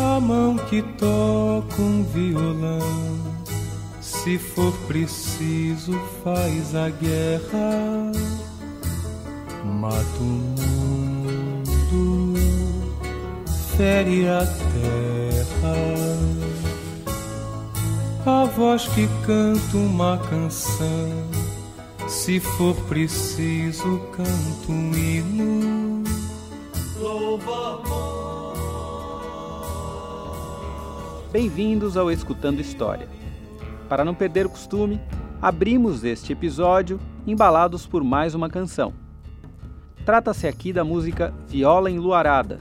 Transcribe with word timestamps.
A 0.00 0.20
mão 0.20 0.56
que 0.56 0.80
toca 0.82 1.82
um 1.82 2.04
violão, 2.04 3.18
se 4.00 4.38
for 4.38 4.72
preciso, 4.86 5.92
faz 6.22 6.74
a 6.74 6.88
guerra, 6.88 8.12
mata 9.64 10.20
o 10.20 10.24
mundo, 11.64 12.34
fere 13.76 14.28
a 14.28 14.46
terra. 14.46 15.76
A 18.24 18.44
voz 18.44 18.86
que 18.88 19.08
canta 19.26 19.76
uma 19.76 20.18
canção, 20.18 21.28
se 22.06 22.38
for 22.38 22.74
preciso, 22.86 24.00
canto 24.12 24.70
um 24.72 24.94
hino. 24.94 26.04
Louva 27.00 28.07
Bem-vindos 31.30 31.98
ao 31.98 32.10
Escutando 32.10 32.58
História. 32.58 33.06
Para 33.86 34.02
não 34.02 34.14
perder 34.14 34.46
o 34.46 34.48
costume, 34.48 34.98
abrimos 35.42 36.02
este 36.02 36.32
episódio 36.32 36.98
embalados 37.26 37.86
por 37.86 38.02
mais 38.02 38.34
uma 38.34 38.48
canção. 38.48 38.94
Trata-se 40.06 40.46
aqui 40.46 40.72
da 40.72 40.82
música 40.82 41.34
Viola 41.46 41.90
Enluarada, 41.90 42.58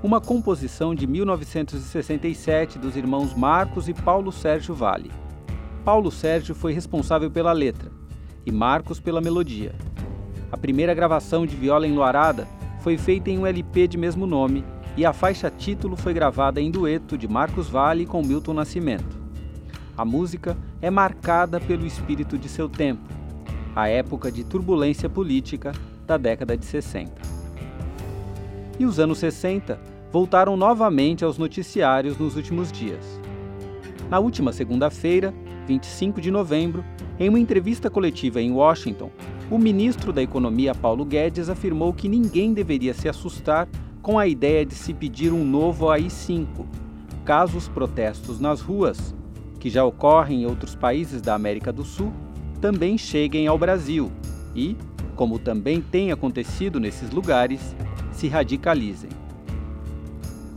uma 0.00 0.20
composição 0.20 0.94
de 0.94 1.08
1967 1.08 2.78
dos 2.78 2.96
irmãos 2.96 3.34
Marcos 3.34 3.88
e 3.88 3.92
Paulo 3.92 4.30
Sérgio 4.30 4.76
Vale. 4.76 5.10
Paulo 5.84 6.12
Sérgio 6.12 6.54
foi 6.54 6.72
responsável 6.72 7.32
pela 7.32 7.50
letra 7.50 7.90
e 8.46 8.52
Marcos 8.52 9.00
pela 9.00 9.20
melodia. 9.20 9.74
A 10.52 10.56
primeira 10.56 10.94
gravação 10.94 11.44
de 11.44 11.56
Viola 11.56 11.84
Enluarada 11.84 12.46
foi 12.80 12.96
feita 12.96 13.28
em 13.28 13.40
um 13.40 13.46
LP 13.46 13.88
de 13.88 13.98
mesmo 13.98 14.24
nome 14.24 14.64
e 14.96 15.04
a 15.04 15.12
faixa 15.12 15.50
título 15.50 15.96
foi 15.96 16.14
gravada 16.14 16.60
em 16.60 16.70
dueto 16.70 17.18
de 17.18 17.26
Marcos 17.26 17.68
Valle 17.68 18.06
com 18.06 18.22
Milton 18.22 18.54
Nascimento. 18.54 19.18
A 19.96 20.04
música 20.04 20.56
é 20.80 20.90
marcada 20.90 21.60
pelo 21.60 21.86
espírito 21.86 22.38
de 22.38 22.48
seu 22.48 22.68
tempo, 22.68 23.08
a 23.74 23.88
época 23.88 24.30
de 24.30 24.44
turbulência 24.44 25.08
política 25.08 25.72
da 26.06 26.16
década 26.16 26.56
de 26.56 26.64
60. 26.64 27.12
E 28.78 28.84
os 28.84 28.98
anos 28.98 29.18
60 29.18 29.78
voltaram 30.12 30.56
novamente 30.56 31.24
aos 31.24 31.38
noticiários 31.38 32.16
nos 32.16 32.36
últimos 32.36 32.70
dias. 32.70 33.20
Na 34.08 34.20
última 34.20 34.52
segunda-feira, 34.52 35.34
25 35.66 36.20
de 36.20 36.30
novembro, 36.30 36.84
em 37.18 37.28
uma 37.28 37.38
entrevista 37.38 37.88
coletiva 37.88 38.40
em 38.40 38.52
Washington, 38.52 39.10
o 39.50 39.58
ministro 39.58 40.12
da 40.12 40.22
Economia 40.22 40.74
Paulo 40.74 41.04
Guedes 41.04 41.48
afirmou 41.48 41.92
que 41.92 42.08
ninguém 42.08 42.52
deveria 42.52 42.94
se 42.94 43.08
assustar 43.08 43.68
com 44.04 44.18
a 44.18 44.26
ideia 44.26 44.66
de 44.66 44.74
se 44.74 44.92
pedir 44.92 45.32
um 45.32 45.42
novo 45.42 45.88
AI-5, 45.88 46.66
caso 47.24 47.56
os 47.56 47.68
protestos 47.68 48.38
nas 48.38 48.60
ruas, 48.60 49.14
que 49.58 49.70
já 49.70 49.82
ocorrem 49.82 50.42
em 50.42 50.46
outros 50.46 50.74
países 50.74 51.22
da 51.22 51.34
América 51.34 51.72
do 51.72 51.86
Sul, 51.86 52.12
também 52.60 52.98
cheguem 52.98 53.46
ao 53.46 53.56
Brasil 53.56 54.12
e, 54.54 54.76
como 55.16 55.38
também 55.38 55.80
tem 55.80 56.12
acontecido 56.12 56.78
nesses 56.78 57.10
lugares, 57.12 57.74
se 58.12 58.28
radicalizem. 58.28 59.08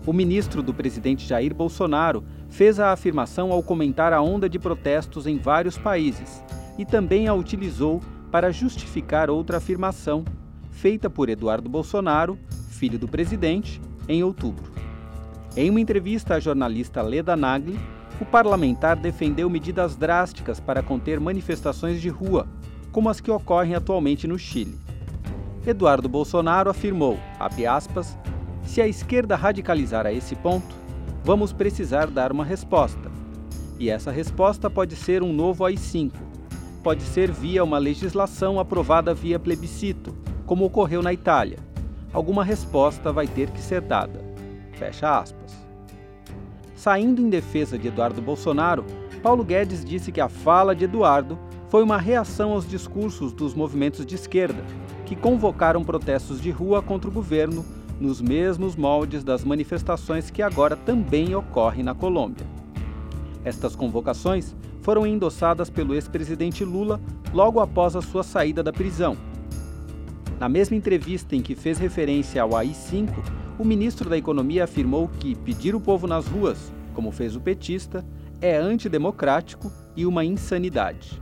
O 0.06 0.11
ministro 0.11 0.61
do 0.61 0.73
presidente 0.73 1.26
Jair 1.26 1.56
Bolsonaro 1.56 2.26
fez 2.50 2.82
a 2.82 2.92
afirmação 2.92 3.54
ao 3.54 3.64
comentar 3.64 4.11
a 4.11 4.22
onda 4.22 4.50
de 4.50 4.59
protestos 4.59 5.26
em 5.26 5.38
vários 5.38 5.78
países 5.78 6.44
e 6.78 6.86
também 6.86 7.30
a 7.30 7.34
utilizou 7.34 8.02
para 8.30 8.52
justificar 8.52 9.30
outra 9.30 9.56
afirmação 9.56 10.26
feita 10.70 11.09
por 11.09 11.30
Eduardo 11.30 11.70
Bolsonaro 11.70 12.38
filho 12.78 13.00
do 13.00 13.08
presidente, 13.08 13.81
em 14.08 14.23
outubro. 14.23 14.72
Em 15.56 15.70
uma 15.70 15.81
entrevista 15.81 16.36
à 16.36 16.39
jornalista 16.39 17.02
Leda 17.02 17.36
Nagli, 17.36 17.78
o 18.22 18.25
parlamentar 18.25 18.95
defendeu 18.95 19.50
medidas 19.50 19.95
drásticas 19.95 20.59
para 20.59 20.83
conter 20.83 21.20
manifestações 21.20 21.99
de 21.99 22.10
rua, 22.10 22.48
como 22.92 23.10
as 23.10 23.20
que 23.20 23.32
ocorrem 23.32 23.73
atualmente 23.73 24.27
no 24.27 24.37
Chile. 24.37 24.77
Eduardo 25.66 26.08
Bolsonaro 26.08 26.70
afirmou, 26.70 27.20
aspas, 27.67 28.17
se 28.64 28.82
a 28.82 28.87
esquerda 28.87 29.36
radicalizar 29.36 30.05
a 30.05 30.14
esse 30.14 30.36
ponto, 30.36 30.76
vamos 31.23 31.52
precisar 31.52 32.08
dar 32.08 32.32
uma 32.32 32.45
resposta. 32.45 33.11
E 33.80 33.89
essa 33.89 34.11
resposta 34.11 34.70
pode 34.70 34.95
ser 34.95 35.23
um 35.23 35.33
novo 35.33 35.66
AI-5. 35.66 36.11
Pode 36.83 37.02
ser 37.02 37.32
via 37.32 37.64
uma 37.64 37.77
legislação 37.77 38.60
aprovada 38.60 39.14
via 39.14 39.39
plebiscito, 39.39 40.16
como 40.45 40.66
ocorreu 40.66 41.02
na 41.02 41.11
Itália 41.11 41.67
alguma 42.17 42.44
resposta 42.44 43.14
vai 43.14 43.28
ter 43.28 43.52
que 43.52 43.61
ser 43.61 43.80
dada. 43.80 44.20
Fecha 44.72 45.20
aspas. 45.20 45.55
Saindo 46.76 47.22
em 47.22 47.30
defesa 47.30 47.78
de 47.78 47.89
Eduardo 47.89 48.20
Bolsonaro, 48.23 48.83
Paulo 49.22 49.44
Guedes 49.44 49.86
disse 49.86 50.11
que 50.11 50.20
a 50.20 50.28
fala 50.28 50.76
de 50.76 50.86
Eduardo 50.86 51.38
foi 51.70 51.83
uma 51.83 52.00
reação 52.00 52.54
aos 52.54 52.67
discursos 52.67 53.32
dos 53.33 53.54
movimentos 53.54 54.04
de 54.04 54.16
esquerda, 54.16 54.64
que 55.05 55.16
convocaram 55.16 55.83
protestos 55.83 56.42
de 56.42 56.50
rua 56.50 56.82
contra 56.82 57.08
o 57.08 57.14
governo 57.14 57.64
nos 58.00 58.20
mesmos 58.20 58.76
moldes 58.76 59.23
das 59.23 59.44
manifestações 59.44 60.32
que 60.32 60.42
agora 60.42 60.76
também 60.76 61.36
ocorrem 61.36 61.84
na 61.84 61.94
Colômbia. 61.94 62.48
Estas 63.45 63.76
convocações 63.76 64.55
foram 64.82 65.05
endossadas 65.05 65.70
pelo 65.70 65.94
ex-presidente 65.94 66.66
Lula 66.66 66.99
logo 67.32 67.60
após 67.60 67.95
a 67.95 68.02
sua 68.02 68.23
saída 68.23 68.64
da 68.64 68.73
prisão 68.73 69.16
na 70.39 70.48
mesma 70.48 70.75
entrevista 70.75 71.36
em 71.36 71.42
que 71.42 71.55
fez 71.55 71.80
referência 71.80 72.42
ao 72.42 72.55
AI-5, 72.55 73.09
o 73.58 73.65
ministro 73.65 74.09
da 74.09 74.17
Economia 74.17 74.65
afirmou 74.65 75.08
que 75.20 75.36
pedir 75.36 75.73
o 75.73 75.81
povo 75.81 76.05
nas 76.05 76.27
ruas, 76.27 76.71
como 76.93 77.11
fez 77.11 77.36
o 77.36 77.42
petista, 77.42 78.05
é 78.39 78.55
antidemocrático 78.55 79.71
e 79.95 80.05
uma 80.05 80.23
insanidade. 80.23 81.21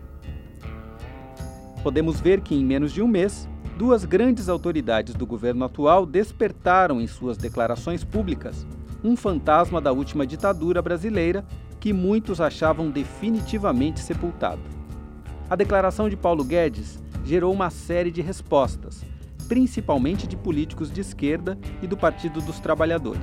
Podemos 1.82 2.20
ver 2.20 2.42
que, 2.42 2.56
em 2.56 2.66
menos 2.66 2.92
de 2.92 3.02
um 3.02 3.08
mês, 3.08 3.48
duas 3.78 4.04
grandes 4.04 4.50
autoridades 4.50 5.14
do 5.16 5.26
governo 5.26 5.64
atual 5.64 6.06
despertaram 6.06 7.00
em 7.00 7.08
suas 7.08 7.38
declarações 7.38 8.04
públicas 8.04 8.66
um 9.04 9.16
fantasma 9.16 9.80
da 9.80 9.92
última 9.92 10.26
ditadura 10.26 10.82
brasileira 10.82 11.46
que 11.80 11.94
muitos 11.94 12.42
achavam 12.42 12.90
definitivamente 12.90 14.00
sepultado. 14.00 14.62
A 15.48 15.56
declaração 15.56 16.10
de 16.10 16.18
Paulo 16.18 16.44
Guedes 16.44 17.00
gerou 17.26 17.52
uma 17.52 17.70
série 17.70 18.12
de 18.12 18.22
respostas, 18.22 19.04
principalmente 19.48 20.28
de 20.28 20.38
políticos 20.38 20.92
de 20.92 21.02
esquerda 21.02 21.58
e 21.82 21.88
do 21.88 21.98
Partido 21.98 22.40
dos 22.40 22.60
Trabalhadores. 22.60 23.22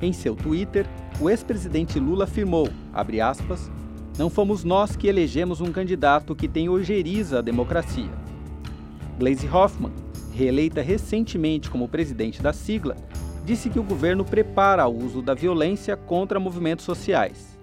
Em 0.00 0.12
seu 0.12 0.36
Twitter, 0.36 0.86
o 1.20 1.28
ex-presidente 1.28 1.98
Lula 1.98 2.24
afirmou, 2.24 2.68
aspas, 3.22 3.70
não 4.18 4.28
fomos 4.28 4.64
nós 4.64 4.96
que 4.96 5.08
elegemos 5.08 5.60
um 5.60 5.72
candidato 5.72 6.34
que 6.34 6.48
tem 6.48 6.68
ojeriza 6.68 7.38
a 7.38 7.42
democracia. 7.42 8.10
Gleisi 9.18 9.48
Hoffmann, 9.48 9.92
reeleita 10.32 10.82
recentemente 10.82 11.70
como 11.70 11.88
presidente 11.88 12.42
da 12.42 12.52
sigla, 12.52 12.96
disse 13.44 13.68
que 13.68 13.78
o 13.78 13.82
governo 13.82 14.24
prepara 14.24 14.86
o 14.86 15.04
uso 15.04 15.22
da 15.22 15.34
violência 15.34 15.96
contra 15.96 16.40
movimentos 16.40 16.84
sociais. 16.84 17.58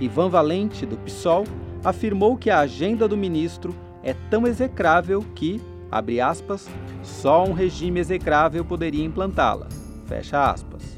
Ivan 0.00 0.28
Valente, 0.28 0.84
do 0.84 0.96
PSOL, 0.98 1.44
afirmou 1.84 2.36
que 2.36 2.50
a 2.50 2.60
agenda 2.60 3.06
do 3.08 3.16
ministro 3.16 3.74
é 4.06 4.14
tão 4.30 4.46
execrável 4.46 5.20
que, 5.34 5.60
abre 5.90 6.20
aspas, 6.20 6.68
só 7.02 7.44
um 7.44 7.52
regime 7.52 7.98
execrável 7.98 8.64
poderia 8.64 9.04
implantá-la. 9.04 9.66
Fecha 10.06 10.48
aspas. 10.48 10.96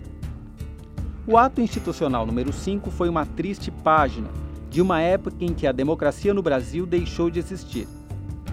O 1.27 1.39
ato 1.39 1.63
institucional 1.63 2.27
número 2.27 2.53
5 2.53 2.91
foi 2.91 3.09
uma 3.09 3.25
triste 3.25 3.71
página 3.71 4.29
de 4.69 4.83
uma 4.83 5.01
época 5.01 5.39
em 5.41 5.55
que 5.55 5.67
a 5.67 5.73
democracia 5.73 6.35
no 6.35 6.43
Brasil 6.43 6.85
deixou 6.85 7.31
de 7.31 7.39
existir. 7.39 7.89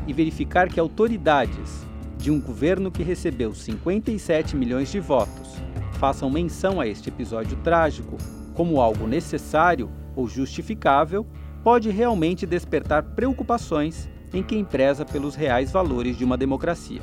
E 0.07 0.13
verificar 0.13 0.69
que 0.69 0.79
autoridades 0.79 1.85
de 2.17 2.31
um 2.31 2.39
governo 2.39 2.89
que 2.89 3.03
recebeu 3.03 3.53
57 3.53 4.55
milhões 4.55 4.89
de 4.89 5.01
votos 5.01 5.55
façam 5.99 6.29
menção 6.29 6.79
a 6.79 6.87
este 6.87 7.09
episódio 7.09 7.57
trágico 7.57 8.15
como 8.53 8.79
algo 8.79 9.05
necessário 9.05 9.89
ou 10.15 10.29
justificável 10.29 11.27
pode 11.61 11.89
realmente 11.89 12.45
despertar 12.45 13.03
preocupações 13.03 14.14
em 14.33 14.43
quem 14.43 14.63
preza 14.63 15.05
pelos 15.05 15.35
reais 15.35 15.71
valores 15.71 16.17
de 16.17 16.23
uma 16.23 16.37
democracia. 16.37 17.01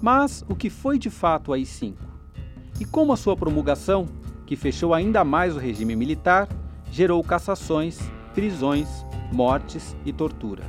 Mas 0.00 0.44
o 0.48 0.54
que 0.54 0.70
foi 0.70 0.98
de 0.98 1.10
fato 1.10 1.48
o 1.50 1.54
AI-5? 1.54 1.94
E 2.80 2.84
como 2.84 3.12
a 3.12 3.16
sua 3.16 3.36
promulgação, 3.36 4.06
que 4.46 4.56
fechou 4.56 4.94
ainda 4.94 5.22
mais 5.22 5.54
o 5.54 5.58
regime 5.58 5.94
militar, 5.94 6.48
gerou 6.90 7.22
cassações, 7.22 7.98
prisões, 8.34 8.88
mortes 9.30 9.94
e 10.04 10.12
tortura. 10.12 10.64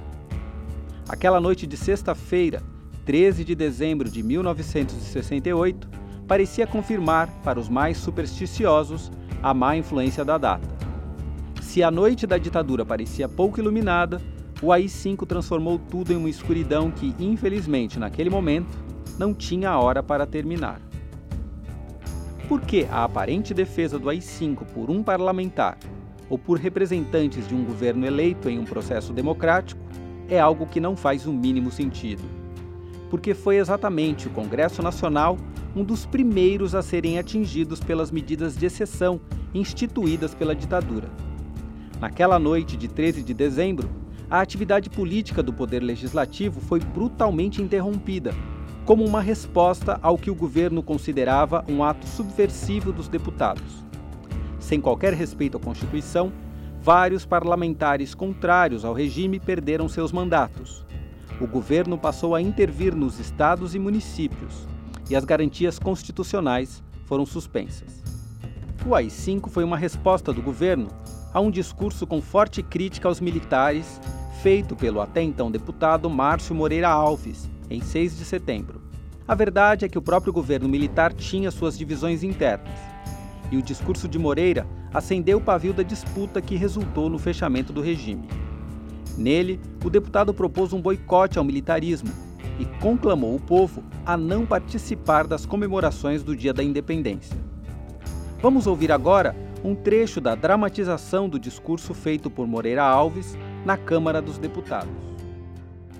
Aquela 1.07 1.39
noite 1.39 1.65
de 1.65 1.77
sexta-feira, 1.77 2.61
13 3.05 3.43
de 3.43 3.55
dezembro 3.55 4.09
de 4.09 4.21
1968, 4.21 5.89
parecia 6.27 6.67
confirmar 6.67 7.27
para 7.43 7.59
os 7.59 7.67
mais 7.67 7.97
supersticiosos 7.97 9.11
a 9.41 9.53
má 9.53 9.75
influência 9.75 10.23
da 10.23 10.37
data. 10.37 10.67
Se 11.61 11.81
a 11.81 11.89
noite 11.89 12.27
da 12.27 12.37
ditadura 12.37 12.85
parecia 12.85 13.27
pouco 13.27 13.59
iluminada, 13.59 14.21
o 14.61 14.71
AI-5 14.71 15.25
transformou 15.25 15.79
tudo 15.79 16.13
em 16.13 16.15
uma 16.15 16.29
escuridão 16.29 16.91
que, 16.91 17.15
infelizmente, 17.19 17.97
naquele 17.97 18.29
momento, 18.29 18.77
não 19.17 19.33
tinha 19.33 19.77
hora 19.77 20.03
para 20.03 20.25
terminar. 20.25 20.81
porque 22.51 22.85
a 22.91 23.05
aparente 23.05 23.53
defesa 23.53 23.97
do 23.97 24.09
AI-5 24.09 24.65
por 24.73 24.89
um 24.89 25.01
parlamentar 25.01 25.77
ou 26.29 26.37
por 26.37 26.57
representantes 26.59 27.47
de 27.47 27.55
um 27.55 27.63
governo 27.63 28.05
eleito 28.05 28.49
em 28.49 28.59
um 28.59 28.65
processo 28.65 29.13
democrático 29.13 29.81
é 30.27 30.37
algo 30.37 30.65
que 30.65 30.81
não 30.81 30.97
faz 30.97 31.25
o 31.25 31.31
mínimo 31.31 31.71
sentido. 31.71 32.23
Porque 33.09 33.33
foi 33.33 33.55
exatamente 33.55 34.27
o 34.27 34.31
Congresso 34.31 34.81
Nacional 34.81 35.37
um 35.73 35.81
dos 35.81 36.05
primeiros 36.05 36.75
a 36.75 36.81
serem 36.81 37.17
atingidos 37.17 37.79
pelas 37.79 38.11
medidas 38.11 38.57
de 38.57 38.65
exceção 38.65 39.21
instituídas 39.53 40.35
pela 40.35 40.53
ditadura. 40.53 41.09
Naquela 42.01 42.37
noite 42.37 42.75
de 42.75 42.89
13 42.89 43.23
de 43.23 43.33
dezembro, 43.33 43.89
a 44.31 44.39
atividade 44.39 44.89
política 44.89 45.43
do 45.43 45.51
Poder 45.51 45.83
Legislativo 45.83 46.61
foi 46.61 46.79
brutalmente 46.79 47.61
interrompida, 47.61 48.33
como 48.85 49.05
uma 49.05 49.19
resposta 49.19 49.99
ao 50.01 50.17
que 50.17 50.31
o 50.31 50.35
governo 50.35 50.81
considerava 50.81 51.65
um 51.67 51.83
ato 51.83 52.07
subversivo 52.07 52.93
dos 52.93 53.09
deputados. 53.09 53.85
Sem 54.57 54.79
qualquer 54.79 55.13
respeito 55.13 55.57
à 55.57 55.59
Constituição, 55.59 56.31
vários 56.81 57.25
parlamentares 57.25 58.15
contrários 58.15 58.85
ao 58.85 58.93
regime 58.93 59.37
perderam 59.37 59.89
seus 59.89 60.13
mandatos. 60.13 60.85
O 61.41 61.45
governo 61.45 61.97
passou 61.97 62.33
a 62.33 62.41
intervir 62.41 62.95
nos 62.95 63.19
estados 63.19 63.75
e 63.75 63.79
municípios, 63.79 64.65
e 65.09 65.15
as 65.15 65.25
garantias 65.25 65.77
constitucionais 65.77 66.81
foram 67.03 67.25
suspensas. 67.25 68.01
O 68.85 68.95
AI-5 68.95 69.49
foi 69.49 69.65
uma 69.65 69.75
resposta 69.75 70.31
do 70.31 70.41
governo 70.41 70.87
a 71.33 71.41
um 71.41 71.51
discurso 71.51 72.07
com 72.07 72.21
forte 72.21 72.63
crítica 72.63 73.09
aos 73.09 73.19
militares 73.19 73.99
feito 74.41 74.75
pelo 74.75 74.99
até 74.99 75.21
então 75.21 75.51
deputado 75.51 76.09
Márcio 76.09 76.55
Moreira 76.55 76.89
Alves, 76.89 77.47
em 77.69 77.79
6 77.79 78.17
de 78.17 78.25
setembro. 78.25 78.81
A 79.27 79.35
verdade 79.35 79.85
é 79.85 79.89
que 79.89 79.99
o 79.99 80.01
próprio 80.01 80.33
governo 80.33 80.67
militar 80.67 81.13
tinha 81.13 81.51
suas 81.51 81.77
divisões 81.77 82.23
internas. 82.23 82.73
E 83.51 83.57
o 83.57 83.61
discurso 83.61 84.07
de 84.07 84.17
Moreira 84.17 84.65
acendeu 84.91 85.37
o 85.37 85.41
pavio 85.41 85.73
da 85.73 85.83
disputa 85.83 86.41
que 86.41 86.55
resultou 86.55 87.07
no 87.07 87.19
fechamento 87.19 87.71
do 87.71 87.81
regime. 87.81 88.27
Nele, 89.15 89.59
o 89.85 89.91
deputado 89.91 90.33
propôs 90.33 90.73
um 90.73 90.81
boicote 90.81 91.37
ao 91.37 91.45
militarismo 91.45 92.11
e 92.59 92.65
conclamou 92.81 93.35
o 93.35 93.39
povo 93.39 93.83
a 94.03 94.17
não 94.17 94.43
participar 94.43 95.27
das 95.27 95.45
comemorações 95.45 96.23
do 96.23 96.35
Dia 96.35 96.51
da 96.51 96.63
Independência. 96.63 97.37
Vamos 98.41 98.65
ouvir 98.65 98.91
agora 98.91 99.35
um 99.63 99.75
trecho 99.75 100.19
da 100.19 100.33
dramatização 100.33 101.29
do 101.29 101.37
discurso 101.37 101.93
feito 101.93 102.27
por 102.27 102.47
Moreira 102.47 102.83
Alves 102.83 103.37
na 103.65 103.77
Câmara 103.77 104.21
dos 104.21 104.37
Deputados. 104.37 104.91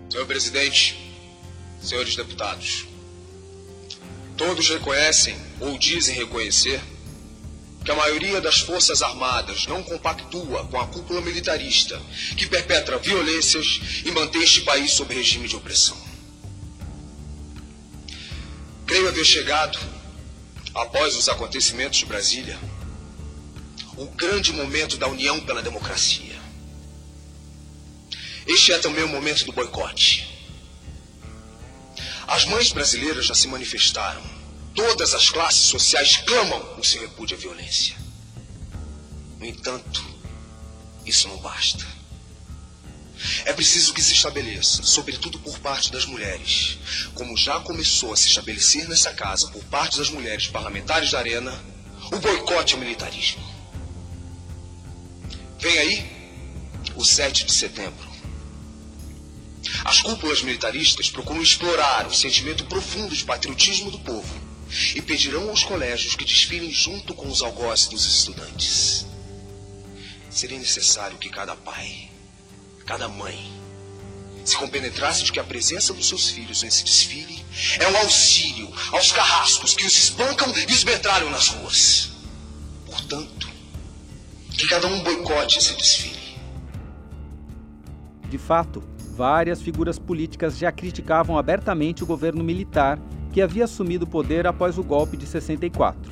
Senhor 0.10 0.26
presidente, 0.26 0.98
senhores 1.82 2.16
deputados, 2.16 2.86
todos 4.36 4.68
reconhecem 4.70 5.38
ou 5.60 5.78
dizem 5.78 6.16
reconhecer 6.16 6.82
que 7.84 7.92
a 7.92 7.96
maioria 7.96 8.42
das 8.42 8.60
Forças 8.60 9.02
Armadas 9.02 9.66
não 9.68 9.82
compactua 9.82 10.66
com 10.66 10.80
a 10.80 10.88
cúpula 10.88 11.22
militarista 11.22 12.00
que 12.38 12.46
perpetra 12.48 12.98
violências 12.98 13.80
e 14.06 14.12
mantém 14.12 14.44
este 14.44 14.62
país 14.62 14.92
sob 14.92 15.14
regime 15.14 15.48
de 15.48 15.56
opressão. 15.56 15.98
Creio 18.86 19.08
haver 19.08 19.26
chegado, 19.26 19.80
após 20.74 21.16
os 21.16 21.30
acontecimentos 21.30 22.00
de 22.00 22.06
Brasília, 22.06 22.60
o 23.98 24.06
grande 24.08 24.52
momento 24.52 24.98
da 24.98 25.08
união 25.08 25.40
pela 25.40 25.62
democracia. 25.62 26.41
Este 28.46 28.74
é 28.74 28.80
também 28.80 29.04
o 29.04 29.08
momento 29.08 29.46
do 29.46 29.52
boicote. 29.52 30.28
As 32.28 32.46
mães 32.46 32.72
brasileiras 32.72 33.26
já 33.26 33.36
se 33.36 33.48
manifestaram. 33.48 34.22
Todas 34.74 35.14
as 35.14 35.30
classes 35.30 35.62
sociais 35.62 36.18
clamam 36.18 36.80
o 36.80 36.84
seu 36.84 37.02
repúdio 37.02 37.38
à 37.38 37.40
violência. 37.40 37.96
No 39.38 39.46
entanto, 39.46 40.04
isso 41.06 41.28
não 41.28 41.38
basta. 41.38 41.86
É 43.46 43.54
preciso 43.54 43.94
que 43.94 44.02
se 44.02 44.14
estabeleça, 44.14 44.82
sobretudo 44.82 45.40
por 45.40 45.60
parte 45.60 45.92
das 45.92 46.06
mulheres, 46.06 46.78
como 47.14 47.38
já 47.38 47.60
começou 47.60 48.14
a 48.14 48.18
se 48.18 48.28
estabelecer 48.28 48.88
nessa 48.88 49.14
casa 49.14 49.48
por 49.50 49.64
parte 49.66 49.98
das 49.98 50.10
mulheres 50.10 50.48
parlamentares 50.48 51.12
da 51.12 51.20
Arena, 51.20 51.64
o 52.12 52.18
boicote 52.18 52.74
ao 52.74 52.80
militarismo. 52.80 53.44
Vem 55.60 55.78
aí 55.78 56.12
o 56.96 57.06
7 57.06 57.46
de 57.46 57.54
setembro. 57.54 58.11
As 59.84 60.02
cúpulas 60.02 60.42
militaristas 60.44 61.10
procuram 61.10 61.42
explorar 61.42 62.06
o 62.08 62.14
sentimento 62.14 62.66
profundo 62.66 63.16
de 63.16 63.24
patriotismo 63.24 63.90
do 63.90 64.00
povo 64.00 64.34
e 64.96 65.02
pedirão 65.02 65.50
aos 65.50 65.64
colégios 65.64 66.16
que 66.16 66.24
desfilem 66.24 66.72
junto 66.72 67.14
com 67.14 67.28
os 67.28 67.42
algozes 67.42 67.88
dos 67.88 68.06
estudantes. 68.06 69.06
Seria 70.30 70.60
necessário 70.60 71.18
que 71.18 71.30
cada 71.30 71.56
pai, 71.56 72.10
cada 72.86 73.10
mãe, 73.10 73.52
se 74.46 74.56
compenetrasse 74.56 75.24
de 75.24 75.32
que 75.32 75.40
a 75.40 75.44
presença 75.44 75.94
dos 75.94 76.08
seus 76.08 76.30
filhos 76.30 76.64
nesse 76.64 76.84
desfile 76.84 77.44
é 77.80 77.88
um 77.88 77.98
auxílio 77.98 78.72
aos 78.92 79.12
carrascos 79.12 79.76
que 79.76 79.86
os 79.86 79.96
espancam 79.96 80.54
e 80.68 80.72
os 80.72 80.84
metralham 80.84 81.30
nas 81.30 81.50
ruas. 81.50 82.12
Portanto, 82.86 83.50
que 84.58 84.68
cada 84.68 84.88
um 84.88 85.04
boicote 85.04 85.60
esse 85.60 85.74
desfile. 85.76 86.22
De 88.30 88.38
fato, 88.38 88.82
várias 89.16 89.62
figuras 89.62 90.00
políticas 90.00 90.58
já 90.58 90.72
criticavam 90.72 91.38
abertamente 91.38 92.04
o 92.04 92.08
governo 92.08 92.44
militar 92.44 93.00
que 93.32 93.42
havia 93.42 93.66
assumido 93.66 94.06
o 94.06 94.08
poder 94.08 94.48
após 94.48 94.78
o 94.78 94.84
golpe 94.84 95.18
de 95.18 95.26
64. 95.26 96.12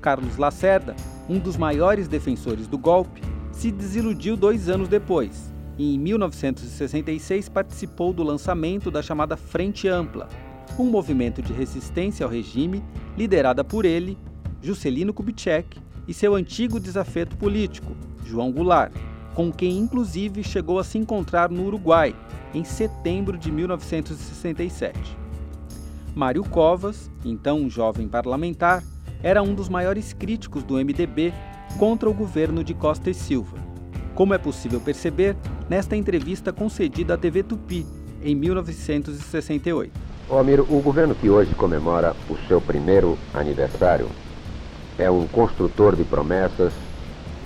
Carlos 0.00 0.36
Lacerda, 0.36 0.94
um 1.28 1.38
dos 1.38 1.56
maiores 1.56 2.08
defensores 2.08 2.66
do 2.66 2.78
golpe, 2.78 3.22
se 3.52 3.70
desiludiu 3.70 4.36
dois 4.36 4.68
anos 4.68 4.88
depois 4.88 5.52
e, 5.78 5.94
em 5.94 5.98
1966, 5.98 7.48
participou 7.48 8.12
do 8.12 8.22
lançamento 8.22 8.90
da 8.90 9.02
chamada 9.02 9.36
Frente 9.36 9.88
Ampla, 9.88 10.28
um 10.78 10.84
movimento 10.84 11.42
de 11.42 11.52
resistência 11.52 12.24
ao 12.24 12.30
regime 12.30 12.82
liderada 13.16 13.62
por 13.62 13.84
ele, 13.84 14.16
Juscelino 14.62 15.12
Kubitschek 15.12 15.78
e 16.08 16.14
seu 16.14 16.34
antigo 16.34 16.80
desafeto 16.80 17.36
político, 17.36 17.96
João 18.24 18.52
Goulart, 18.52 18.92
com 19.34 19.52
quem 19.52 19.78
inclusive 19.78 20.42
chegou 20.42 20.78
a 20.78 20.84
se 20.84 20.98
encontrar 20.98 21.50
no 21.50 21.66
Uruguai 21.66 22.14
em 22.52 22.64
setembro 22.64 23.38
de 23.38 23.50
1967. 23.50 25.16
Mário 26.14 26.42
Covas, 26.44 27.10
então 27.24 27.60
um 27.60 27.70
jovem 27.70 28.08
parlamentar, 28.08 28.82
era 29.22 29.42
um 29.42 29.54
dos 29.54 29.68
maiores 29.68 30.12
críticos 30.12 30.62
do 30.62 30.74
MDB 30.74 31.32
contra 31.78 32.08
o 32.08 32.14
governo 32.14 32.64
de 32.64 32.74
Costa 32.74 33.10
e 33.10 33.14
Silva. 33.14 33.56
Como 34.14 34.34
é 34.34 34.38
possível 34.38 34.80
perceber 34.80 35.36
nesta 35.68 35.96
entrevista 35.96 36.52
concedida 36.52 37.14
à 37.14 37.16
TV 37.16 37.42
Tupi 37.42 37.86
em 38.22 38.34
1968. 38.34 39.92
Ô, 40.28 40.38
Amiro, 40.38 40.66
o 40.68 40.80
governo 40.80 41.14
que 41.14 41.30
hoje 41.30 41.54
comemora 41.54 42.14
o 42.28 42.36
seu 42.46 42.60
primeiro 42.60 43.18
aniversário 43.32 44.08
é 44.98 45.10
um 45.10 45.26
construtor 45.26 45.96
de 45.96 46.04
promessas 46.04 46.72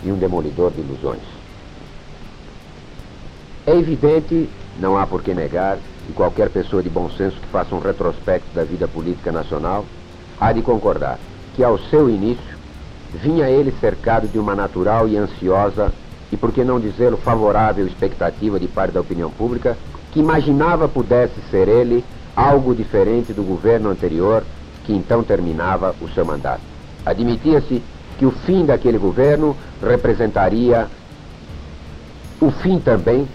e 0.02 0.10
um 0.10 0.18
demolidor 0.18 0.72
de 0.72 0.80
ilusões. 0.80 1.22
É 3.66 3.74
evidente, 3.74 4.48
não 4.78 4.98
há 4.98 5.06
por 5.06 5.22
que 5.22 5.32
negar, 5.32 5.78
e 6.08 6.12
qualquer 6.12 6.50
pessoa 6.50 6.82
de 6.82 6.90
bom 6.90 7.08
senso 7.08 7.40
que 7.40 7.46
faça 7.46 7.74
um 7.74 7.78
retrospecto 7.78 8.48
da 8.54 8.62
vida 8.62 8.86
política 8.86 9.32
nacional 9.32 9.86
há 10.38 10.52
de 10.52 10.60
concordar 10.60 11.18
que 11.56 11.64
ao 11.64 11.78
seu 11.78 12.10
início 12.10 12.58
vinha 13.14 13.48
ele 13.48 13.72
cercado 13.80 14.28
de 14.28 14.38
uma 14.38 14.54
natural 14.54 15.08
e 15.08 15.16
ansiosa, 15.16 15.92
e 16.30 16.36
por 16.36 16.52
que 16.52 16.64
não 16.64 16.80
dizê-lo 16.80 17.16
favorável 17.16 17.86
expectativa 17.86 18.58
de 18.58 18.66
parte 18.66 18.92
da 18.92 19.00
opinião 19.00 19.30
pública, 19.30 19.78
que 20.12 20.20
imaginava 20.20 20.88
pudesse 20.88 21.40
ser 21.50 21.68
ele 21.68 22.04
algo 22.36 22.74
diferente 22.74 23.32
do 23.32 23.42
governo 23.42 23.88
anterior 23.88 24.42
que 24.84 24.92
então 24.92 25.22
terminava 25.22 25.94
o 26.02 26.08
seu 26.08 26.24
mandato. 26.24 26.60
Admitia-se 27.06 27.82
que 28.18 28.26
o 28.26 28.30
fim 28.30 28.66
daquele 28.66 28.98
governo 28.98 29.56
representaria 29.82 30.86
o 32.40 32.50
fim 32.50 32.78
também 32.78 33.26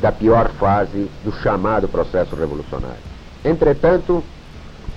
da 0.00 0.10
pior 0.10 0.50
fase 0.58 1.10
do 1.24 1.32
chamado 1.42 1.88
processo 1.88 2.34
revolucionário. 2.34 2.98
Entretanto, 3.44 4.22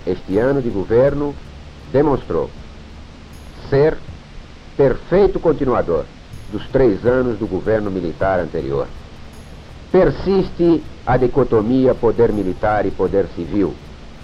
este 0.05 0.37
ano 0.37 0.61
de 0.61 0.69
governo 0.69 1.35
demonstrou 1.91 2.49
ser 3.69 3.97
perfeito 4.75 5.39
continuador 5.39 6.05
dos 6.51 6.65
três 6.67 7.05
anos 7.05 7.37
do 7.37 7.47
governo 7.47 7.89
militar 7.89 8.39
anterior. 8.39 8.87
Persiste 9.91 10.83
a 11.05 11.17
dicotomia 11.17 11.93
poder 11.93 12.31
militar 12.31 12.85
e 12.85 12.91
poder 12.91 13.27
civil, 13.35 13.73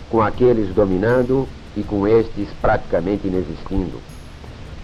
com 0.10 0.22
aqueles 0.22 0.74
dominando 0.74 1.48
e 1.76 1.84
com 1.84 2.08
estes 2.08 2.50
praticamente 2.62 3.28
inexistindo. 3.28 4.00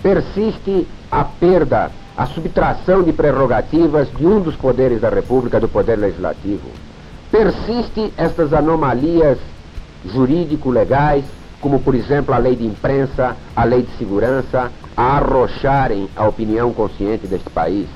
Persiste 0.04 0.88
a 1.10 1.24
perda 1.24 1.92
a 2.18 2.26
subtração 2.28 3.04
de 3.04 3.12
prerrogativas 3.12 4.10
de 4.12 4.26
um 4.26 4.40
dos 4.40 4.56
poderes 4.56 5.02
da 5.02 5.10
República 5.10 5.60
do 5.60 5.68
poder 5.68 5.98
legislativo. 5.98 6.70
Persiste 7.32 8.14
estas 8.18 8.54
anomalias 8.54 9.38
jurídico-legais 10.06 11.26
como 11.66 11.80
por 11.80 11.96
exemplo 11.96 12.32
a 12.32 12.38
lei 12.38 12.56
de 12.56 12.64
imprensa, 12.64 13.36
a 13.56 13.64
lei 13.64 13.82
de 13.82 13.98
segurança, 13.98 14.72
a 14.96 15.18
arrocharem 15.18 16.08
a 16.16 16.28
opinião 16.28 16.72
consciente 16.72 17.26
deste 17.26 17.50
país. 17.50 17.88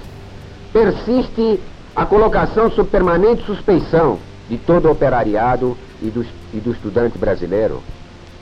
Persiste 0.73 1.59
a 1.95 2.03
colocação 2.03 2.71
sob 2.71 2.89
permanente 2.89 3.45
suspeição 3.45 4.17
de 4.49 4.57
todo 4.57 4.87
o 4.87 4.91
operariado 4.91 5.77
e 6.01 6.07
do, 6.07 6.25
e 6.51 6.57
do 6.59 6.71
estudante 6.71 7.19
brasileiro. 7.19 7.83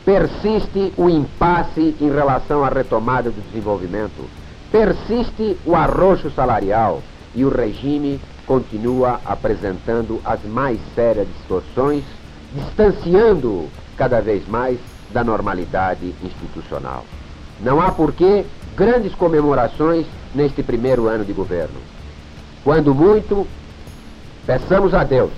Persiste 0.06 0.94
o 0.96 1.10
impasse 1.10 1.94
em 2.00 2.10
relação 2.10 2.64
à 2.64 2.70
retomada 2.70 3.30
do 3.30 3.42
desenvolvimento. 3.42 4.24
Persiste 4.72 5.58
o 5.66 5.76
arroxo 5.76 6.30
salarial 6.32 7.02
e 7.34 7.46
o 7.46 7.50
regime 7.50 8.20
continua 8.46 9.20
apresentando 9.26 10.22
as 10.26 10.44
mais 10.44 10.80
sérias 10.94 11.28
distorções, 11.38 12.04
distanciando 12.54 13.68
cada 13.96 14.22
vez 14.22 14.48
mais 14.48 14.78
da 15.12 15.24
normalidade 15.24 16.14
institucional. 16.24 17.06
Não 17.62 17.82
há 17.82 17.92
porquê 17.92 18.46
grandes 18.76 19.14
comemorações 19.16 20.06
neste 20.36 20.62
primeiro 20.62 21.08
ano 21.08 21.26
de 21.26 21.34
governo. 21.34 21.80
Quando 22.64 22.94
muito, 22.94 23.48
peçamos 24.46 24.94
a 24.94 25.04
Deus 25.04 25.32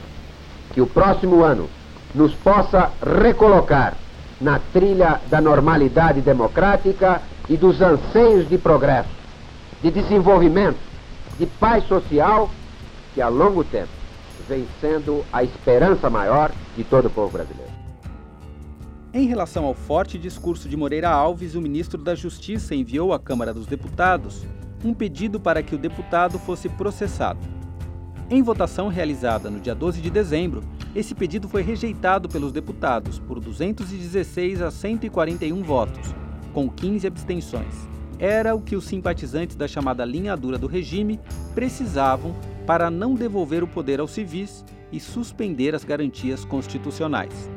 que 0.74 0.82
o 0.82 0.88
próximo 0.88 1.44
ano 1.44 1.70
nos 2.14 2.34
possa 2.34 2.92
recolocar 3.22 3.94
na 4.42 4.60
trilha 4.74 5.20
da 5.30 5.40
normalidade 5.40 6.22
democrática 6.22 7.22
e 7.48 7.58
dos 7.58 7.82
anseios 7.82 8.48
de 8.48 8.58
progresso, 8.58 9.10
de 9.82 9.92
desenvolvimento, 9.92 10.78
de 11.38 11.46
paz 11.46 11.86
social 11.86 12.50
que 13.14 13.22
a 13.22 13.28
longo 13.28 13.64
tempo 13.64 13.90
vem 14.48 14.68
sendo 14.82 15.24
a 15.32 15.44
esperança 15.44 16.10
maior 16.10 16.52
de 16.76 16.84
todo 16.84 17.06
o 17.06 17.10
povo 17.10 17.32
brasileiro. 17.32 17.72
Em 19.14 19.28
relação 19.28 19.66
ao 19.66 19.74
forte 19.74 20.20
discurso 20.20 20.70
de 20.70 20.78
Moreira 20.78 21.10
Alves, 21.10 21.56
o 21.56 21.62
ministro 21.62 22.02
da 22.02 22.14
Justiça 22.14 22.76
enviou 22.76 23.12
à 23.12 23.20
Câmara 23.20 23.54
dos 23.54 23.66
Deputados 23.66 24.46
um 24.84 24.94
pedido 24.94 25.40
para 25.40 25.64
que 25.64 25.76
o 25.76 25.80
deputado 25.80 26.38
fosse 26.38 26.70
processado. 26.70 27.40
Em 28.30 28.44
votação 28.44 28.88
realizada 28.88 29.50
no 29.50 29.60
dia 29.60 29.74
12 29.74 30.00
de 30.00 30.12
dezembro, 30.12 30.64
esse 30.96 31.16
pedido 31.16 31.50
foi 31.50 31.64
rejeitado 31.64 32.30
pelos 32.30 32.52
deputados 32.52 33.18
por 33.18 33.40
216 33.40 34.62
a 34.62 34.70
141 34.70 35.64
votos, 35.64 36.14
com 36.54 36.70
15 36.70 37.08
abstenções. 37.08 37.89
Era 38.20 38.54
o 38.54 38.62
que 38.62 38.76
os 38.76 38.84
simpatizantes 38.84 39.56
da 39.56 39.66
chamada 39.66 40.04
linha 40.04 40.36
dura 40.36 40.58
do 40.58 40.68
regime 40.68 41.20
precisavam 41.56 42.36
para 42.68 42.92
não 42.92 43.16
devolver 43.16 43.64
o 43.64 43.68
poder 43.68 44.02
aos 44.02 44.12
civis 44.12 44.66
e 44.92 45.00
suspender 45.00 45.74
as 45.74 45.86
garantias 45.86 46.44
constitucionais. 46.44 47.50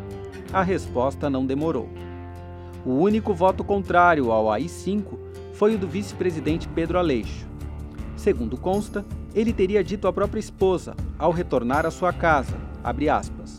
A 0.52 0.62
resposta 0.62 1.28
não 1.28 1.45
demorou. 1.45 1.88
O 2.87 2.92
único 2.92 3.35
voto 3.35 3.64
contrário 3.64 4.31
ao 4.31 4.50
AI-5 4.50 5.19
foi 5.52 5.75
o 5.75 5.78
do 5.78 5.88
vice-presidente 5.88 6.69
Pedro 6.69 6.99
Aleixo. 6.99 7.47
Segundo 8.16 8.57
consta, 8.57 9.04
ele 9.35 9.52
teria 9.52 9.83
dito 9.83 10.07
à 10.07 10.12
própria 10.12 10.38
esposa, 10.38 10.95
ao 11.19 11.33
retornar 11.33 11.87
à 11.87 11.90
sua 11.90 12.12
casa, 12.12 12.57
aspas, 12.85 13.59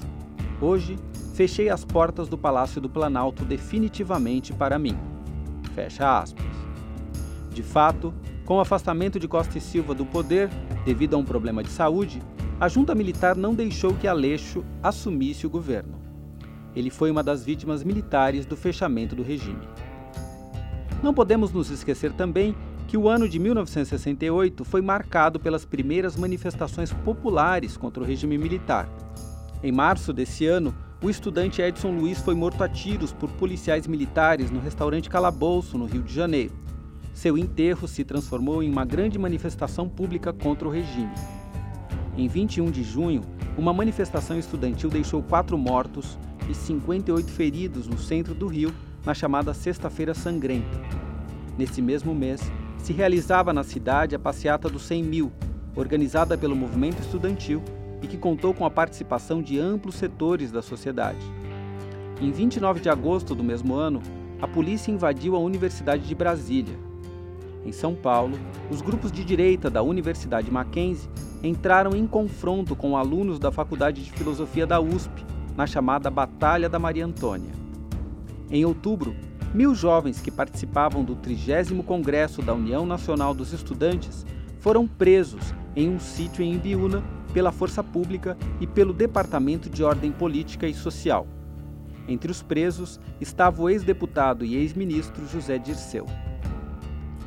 Hoje, 0.61 0.97
fechei 1.33 1.69
as 1.69 1.83
portas 1.83 2.29
do 2.29 2.37
Palácio 2.37 2.79
do 2.79 2.89
Planalto 2.89 3.43
definitivamente 3.43 4.53
para 4.53 4.79
mim. 4.79 4.97
Fecha 5.75 6.19
aspas. 6.19 6.62
De 7.53 7.61
fato, 7.61 8.13
com 8.45 8.57
o 8.57 8.59
afastamento 8.59 9.19
de 9.19 9.27
Costa 9.27 9.57
e 9.57 9.61
Silva 9.61 9.93
do 9.93 10.05
poder, 10.05 10.49
devido 10.85 11.15
a 11.15 11.17
um 11.17 11.23
problema 11.23 11.63
de 11.63 11.69
saúde, 11.69 12.21
a 12.59 12.67
junta 12.67 12.95
militar 12.95 13.35
não 13.35 13.53
deixou 13.53 13.93
que 13.93 14.07
Aleixo 14.07 14.63
assumisse 14.81 15.45
o 15.45 15.49
governo. 15.49 16.01
Ele 16.75 16.89
foi 16.89 17.11
uma 17.11 17.21
das 17.21 17.45
vítimas 17.45 17.83
militares 17.83 18.45
do 18.45 18.57
fechamento 18.57 19.15
do 19.15 19.21
regime. 19.21 19.67
Não 21.03 21.13
podemos 21.13 21.51
nos 21.51 21.69
esquecer 21.69 22.11
também 22.13 22.55
que 22.87 22.97
o 22.97 23.07
ano 23.07 23.29
de 23.29 23.37
1968 23.37 24.63
foi 24.65 24.81
marcado 24.81 25.39
pelas 25.39 25.65
primeiras 25.65 26.15
manifestações 26.15 26.91
populares 26.91 27.77
contra 27.77 28.01
o 28.01 28.05
regime 28.05 28.37
militar. 28.37 28.89
Em 29.61 29.71
março 29.71 30.11
desse 30.11 30.45
ano, 30.45 30.73
o 31.01 31.09
estudante 31.09 31.61
Edson 31.61 31.91
Luiz 31.91 32.19
foi 32.19 32.33
morto 32.33 32.63
a 32.63 32.69
tiros 32.69 33.11
por 33.11 33.29
policiais 33.31 33.85
militares 33.87 34.49
no 34.49 34.59
restaurante 34.59 35.09
Calabouço, 35.09 35.77
no 35.77 35.85
Rio 35.85 36.01
de 36.01 36.13
Janeiro. 36.13 36.62
Seu 37.13 37.37
enterro 37.37 37.87
se 37.87 38.03
transformou 38.03 38.63
em 38.63 38.69
uma 38.69 38.83
grande 38.83 39.19
manifestação 39.19 39.87
pública 39.87 40.33
contra 40.33 40.67
o 40.67 40.71
regime. 40.71 41.13
Em 42.17 42.27
21 42.27 42.71
de 42.71 42.83
junho, 42.83 43.21
uma 43.57 43.71
manifestação 43.71 44.37
estudantil 44.37 44.89
deixou 44.89 45.21
quatro 45.21 45.57
mortos 45.57 46.17
e 46.49 46.53
58 46.53 47.31
feridos 47.31 47.87
no 47.87 47.97
centro 47.97 48.33
do 48.33 48.47
Rio, 48.47 48.73
na 49.05 49.13
chamada 49.13 49.53
Sexta-feira 49.53 50.13
Sangrenta. 50.13 50.81
Nesse 51.57 51.81
mesmo 51.81 52.15
mês, 52.15 52.41
se 52.77 52.93
realizava 52.93 53.53
na 53.53 53.63
cidade 53.63 54.15
a 54.15 54.19
Passeata 54.19 54.67
dos 54.67 54.83
100 54.83 55.03
Mil, 55.03 55.31
organizada 55.75 56.37
pelo 56.37 56.55
movimento 56.55 56.99
estudantil 56.99 57.61
e 58.01 58.07
que 58.07 58.17
contou 58.17 58.53
com 58.53 58.65
a 58.65 58.71
participação 58.71 59.41
de 59.41 59.59
amplos 59.59 59.95
setores 59.95 60.51
da 60.51 60.61
sociedade. 60.61 61.25
Em 62.19 62.31
29 62.31 62.81
de 62.81 62.89
agosto 62.89 63.33
do 63.35 63.43
mesmo 63.43 63.75
ano, 63.75 64.01
a 64.41 64.47
polícia 64.47 64.91
invadiu 64.91 65.35
a 65.35 65.39
Universidade 65.39 66.05
de 66.05 66.15
Brasília. 66.15 66.92
Em 67.65 67.71
São 67.71 67.95
Paulo, 67.95 68.37
os 68.69 68.81
grupos 68.81 69.11
de 69.11 69.23
direita 69.23 69.69
da 69.69 69.81
Universidade 69.81 70.51
Mackenzie 70.51 71.09
entraram 71.41 71.95
em 71.95 72.05
confronto 72.05 72.75
com 72.75 72.97
alunos 72.97 73.39
da 73.39 73.51
Faculdade 73.51 74.03
de 74.03 74.11
Filosofia 74.11 74.67
da 74.67 74.79
USP, 74.79 75.25
na 75.55 75.67
chamada 75.67 76.09
Batalha 76.09 76.67
da 76.67 76.79
Maria 76.79 77.05
Antônia. 77.05 77.51
Em 78.49 78.65
outubro, 78.65 79.15
Mil 79.53 79.75
jovens 79.75 80.19
que 80.19 80.31
participavam 80.31 81.03
do 81.03 81.15
30 81.15 81.83
Congresso 81.83 82.41
da 82.41 82.55
União 82.55 82.87
Nacional 82.87 83.35
dos 83.35 83.53
Estudantes 83.53 84.25
foram 84.57 84.87
presos 84.87 85.53
em 85.75 85.87
um 85.89 85.99
sítio 85.99 86.43
em 86.43 86.55
Ibiúna 86.55 87.03
pela 87.35 87.51
Força 87.51 87.83
Pública 87.83 88.35
e 88.59 88.65
pelo 88.65 88.93
Departamento 88.93 89.69
de 89.69 89.83
Ordem 89.83 90.11
Política 90.11 90.67
e 90.67 90.73
Social. 90.73 91.27
Entre 92.07 92.31
os 92.31 92.41
presos 92.41 92.99
estava 93.21 93.61
o 93.61 93.69
ex-deputado 93.69 94.43
e 94.43 94.55
ex-ministro 94.55 95.27
José 95.27 95.59
Dirceu. 95.59 96.07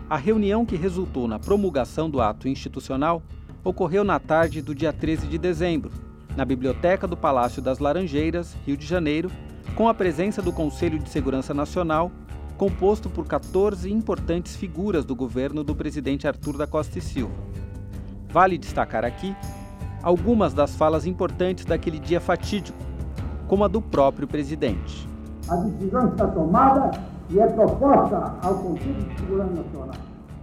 A 0.09 0.17
reunião 0.17 0.65
que 0.65 0.77
resultou 0.77 1.27
na 1.27 1.37
promulgação 1.37 2.09
do 2.09 2.21
ato 2.21 2.47
institucional 2.47 3.21
ocorreu 3.65 4.05
na 4.05 4.21
tarde 4.21 4.63
do 4.63 4.73
dia 4.73 4.93
13 4.93 5.27
de 5.27 5.37
dezembro, 5.37 5.91
na 6.37 6.45
Biblioteca 6.45 7.09
do 7.09 7.17
Palácio 7.17 7.61
das 7.61 7.81
Laranjeiras, 7.81 8.57
Rio 8.65 8.77
de 8.77 8.87
Janeiro, 8.87 9.29
com 9.75 9.89
a 9.89 9.95
presença 9.95 10.41
do 10.41 10.53
Conselho 10.53 11.01
de 11.01 11.09
Segurança 11.09 11.53
Nacional, 11.53 12.13
composto 12.57 13.11
por 13.11 13.27
14 13.27 13.93
importantes 13.93 14.55
figuras 14.55 15.05
do 15.05 15.17
governo 15.17 15.65
do 15.65 15.75
presidente 15.75 16.29
Arthur 16.29 16.57
da 16.57 16.69
Costa 16.69 17.01
e 17.01 17.03
Silva. 17.03 17.35
Vale 18.29 18.57
destacar 18.57 19.05
aqui 19.05 19.35
algumas 20.05 20.55
das 20.55 20.77
falas 20.77 21.05
importantes 21.05 21.65
daquele 21.65 21.99
dia 21.99 22.21
fatídico, 22.21 22.79
como 23.49 23.65
a 23.65 23.69
do 23.69 23.83
próprio 23.83 24.29
presidente. 24.29 25.09
A 25.49 25.57
decisão 25.57 26.11
está 26.11 26.29
tomada 26.29 26.93
e 27.31 27.41
é 27.41 27.47
proposta 27.49 28.35
ao 28.43 28.55
Conselho 28.55 28.95
de 28.95 29.21
Segurança 29.21 29.55
Nacional 29.55 29.97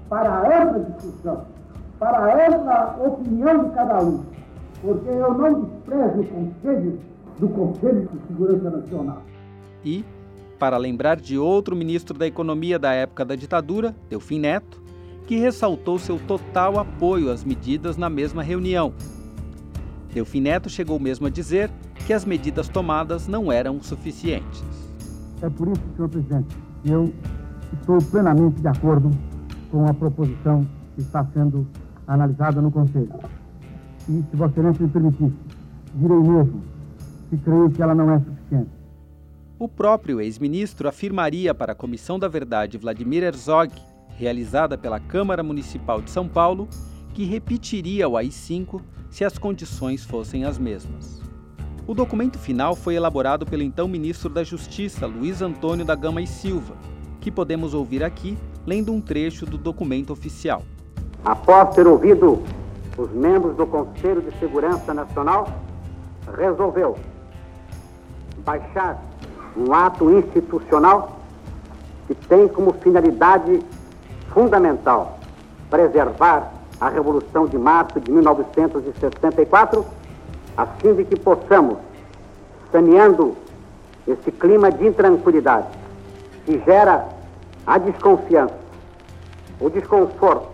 para 0.10 0.62
ampla 0.62 0.80
discussão, 0.80 1.46
para 1.98 2.48
ampla 2.48 3.00
opinião 3.04 3.64
de 3.64 3.72
cada 3.72 4.04
um, 4.04 4.24
porque 4.82 5.10
eu 5.10 5.34
não 5.34 5.64
desprezo 5.64 6.20
o 6.20 6.28
Conselho 6.28 7.00
do 7.40 7.50
Conselho 7.50 8.10
de 8.14 8.28
Segurança 8.28 8.70
Nacional. 8.70 9.22
E, 9.84 10.06
para 10.60 10.78
lembrar 10.78 11.20
de 11.20 11.38
outro 11.38 11.76
ministro 11.76 12.18
da 12.18 12.28
Economia 12.28 12.78
da 12.78 12.94
época 12.94 13.26
da 13.26 13.36
ditadura, 13.36 13.96
Delfim 14.08 14.40
Neto, 14.40 14.84
que 15.26 15.38
ressaltou 15.38 15.98
seu 15.98 16.20
total 16.20 16.78
apoio 16.78 17.32
às 17.32 17.44
medidas 17.44 17.98
na 17.98 18.10
mesma 18.10 18.44
reunião. 18.44 18.94
Delfim 20.14 20.42
Neto 20.42 20.70
chegou 20.70 21.00
mesmo 21.00 21.26
a 21.26 21.30
dizer 21.30 21.72
que 22.06 22.14
as 22.14 22.24
medidas 22.24 22.70
tomadas 22.70 23.28
não 23.28 23.52
eram 23.52 23.82
suficientes. 23.82 24.64
É 25.42 25.50
por 25.50 25.70
isso, 25.70 25.82
senhor 25.96 26.08
presidente, 26.08 26.56
eu 26.86 27.14
estou 27.74 27.98
plenamente 28.12 28.62
de 28.62 28.68
acordo 28.68 29.10
com 29.72 29.86
a 29.86 29.94
proposição 29.94 30.66
que 30.96 31.02
está 31.02 31.26
sendo 31.34 31.68
analisada 32.08 32.62
no 32.62 32.72
Conselho. 32.72 33.10
E, 34.10 34.24
se 34.30 34.36
Vossa 34.36 34.52
Excelência 34.52 34.86
me 34.86 34.92
permitisse, 34.92 35.34
direi 35.96 36.20
mesmo 36.20 36.62
que 37.30 37.38
creio 37.38 37.70
que 37.72 37.82
ela 37.82 37.96
não 37.96 38.12
é 38.12 38.20
suficiente. 38.20 38.70
O 39.58 39.68
próprio 39.68 40.20
ex-ministro 40.20 40.90
afirmaria 40.90 41.54
para 41.56 41.72
a 41.72 41.76
Comissão 41.76 42.20
da 42.20 42.28
Verdade 42.28 42.78
Vladimir 42.78 43.24
Herzog, 43.24 43.74
realizada 44.18 44.78
pela 44.78 45.00
Câmara 45.00 45.42
Municipal 45.42 46.02
de 46.02 46.12
São 46.12 46.28
Paulo, 46.28 46.68
que 47.14 47.24
repetiria 47.24 48.10
o 48.10 48.18
AI-5 48.18 48.82
se 49.10 49.24
as 49.24 49.38
condições 49.38 50.04
fossem 50.04 50.44
as 50.44 50.58
mesmas. 50.58 51.23
O 51.86 51.94
documento 51.94 52.40
final 52.40 52.78
foi 52.78 52.96
elaborado 52.96 53.46
pelo 53.46 53.62
então 53.62 53.90
ministro 53.90 54.30
da 54.30 54.42
Justiça, 54.42 55.06
Luiz 55.06 55.42
Antônio 55.42 55.84
da 55.84 55.96
Gama 55.96 56.22
e 56.22 56.28
Silva, 56.28 56.76
que 57.20 57.30
podemos 57.30 57.74
ouvir 57.74 58.06
aqui 58.06 58.38
lendo 58.66 58.94
um 58.94 59.02
trecho 59.02 59.46
do 59.46 59.58
documento 59.58 60.14
oficial. 60.14 60.64
Após 61.26 61.76
ter 61.76 61.86
ouvido 61.86 62.42
os 62.98 63.12
membros 63.12 63.58
do 63.58 63.68
Conselho 63.68 64.22
de 64.22 64.32
Segurança 64.40 64.94
Nacional, 64.94 65.46
resolveu 66.38 66.96
baixar 68.46 69.04
um 69.58 69.74
ato 69.74 70.10
institucional 70.10 71.20
que 72.08 72.16
tem 72.16 72.48
como 72.48 72.72
finalidade 72.76 73.60
fundamental 74.34 75.20
preservar 75.70 76.54
a 76.80 76.88
Revolução 76.88 77.46
de 77.46 77.58
Março 77.58 78.00
de 78.00 78.10
1964, 78.10 79.86
a 80.58 80.66
fim 80.66 80.94
de 80.96 81.06
que 81.06 81.16
possamos, 81.16 81.78
saneando 82.72 83.36
esse 84.08 84.32
clima 84.32 84.72
de 84.72 84.88
intranquilidade 84.88 85.68
que 86.46 86.60
gera 86.66 87.08
a 87.66 87.78
desconfiança, 87.78 88.58
o 89.60 89.70
desconforto 89.70 90.50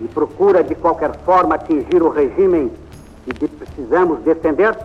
e 0.00 0.08
procura 0.08 0.64
de 0.64 0.74
qualquer 0.74 1.14
forma 1.20 1.54
atingir 1.54 2.02
o 2.02 2.08
regime 2.08 2.72
que 3.24 3.48
precisamos 3.48 4.20
defender, 4.20 4.76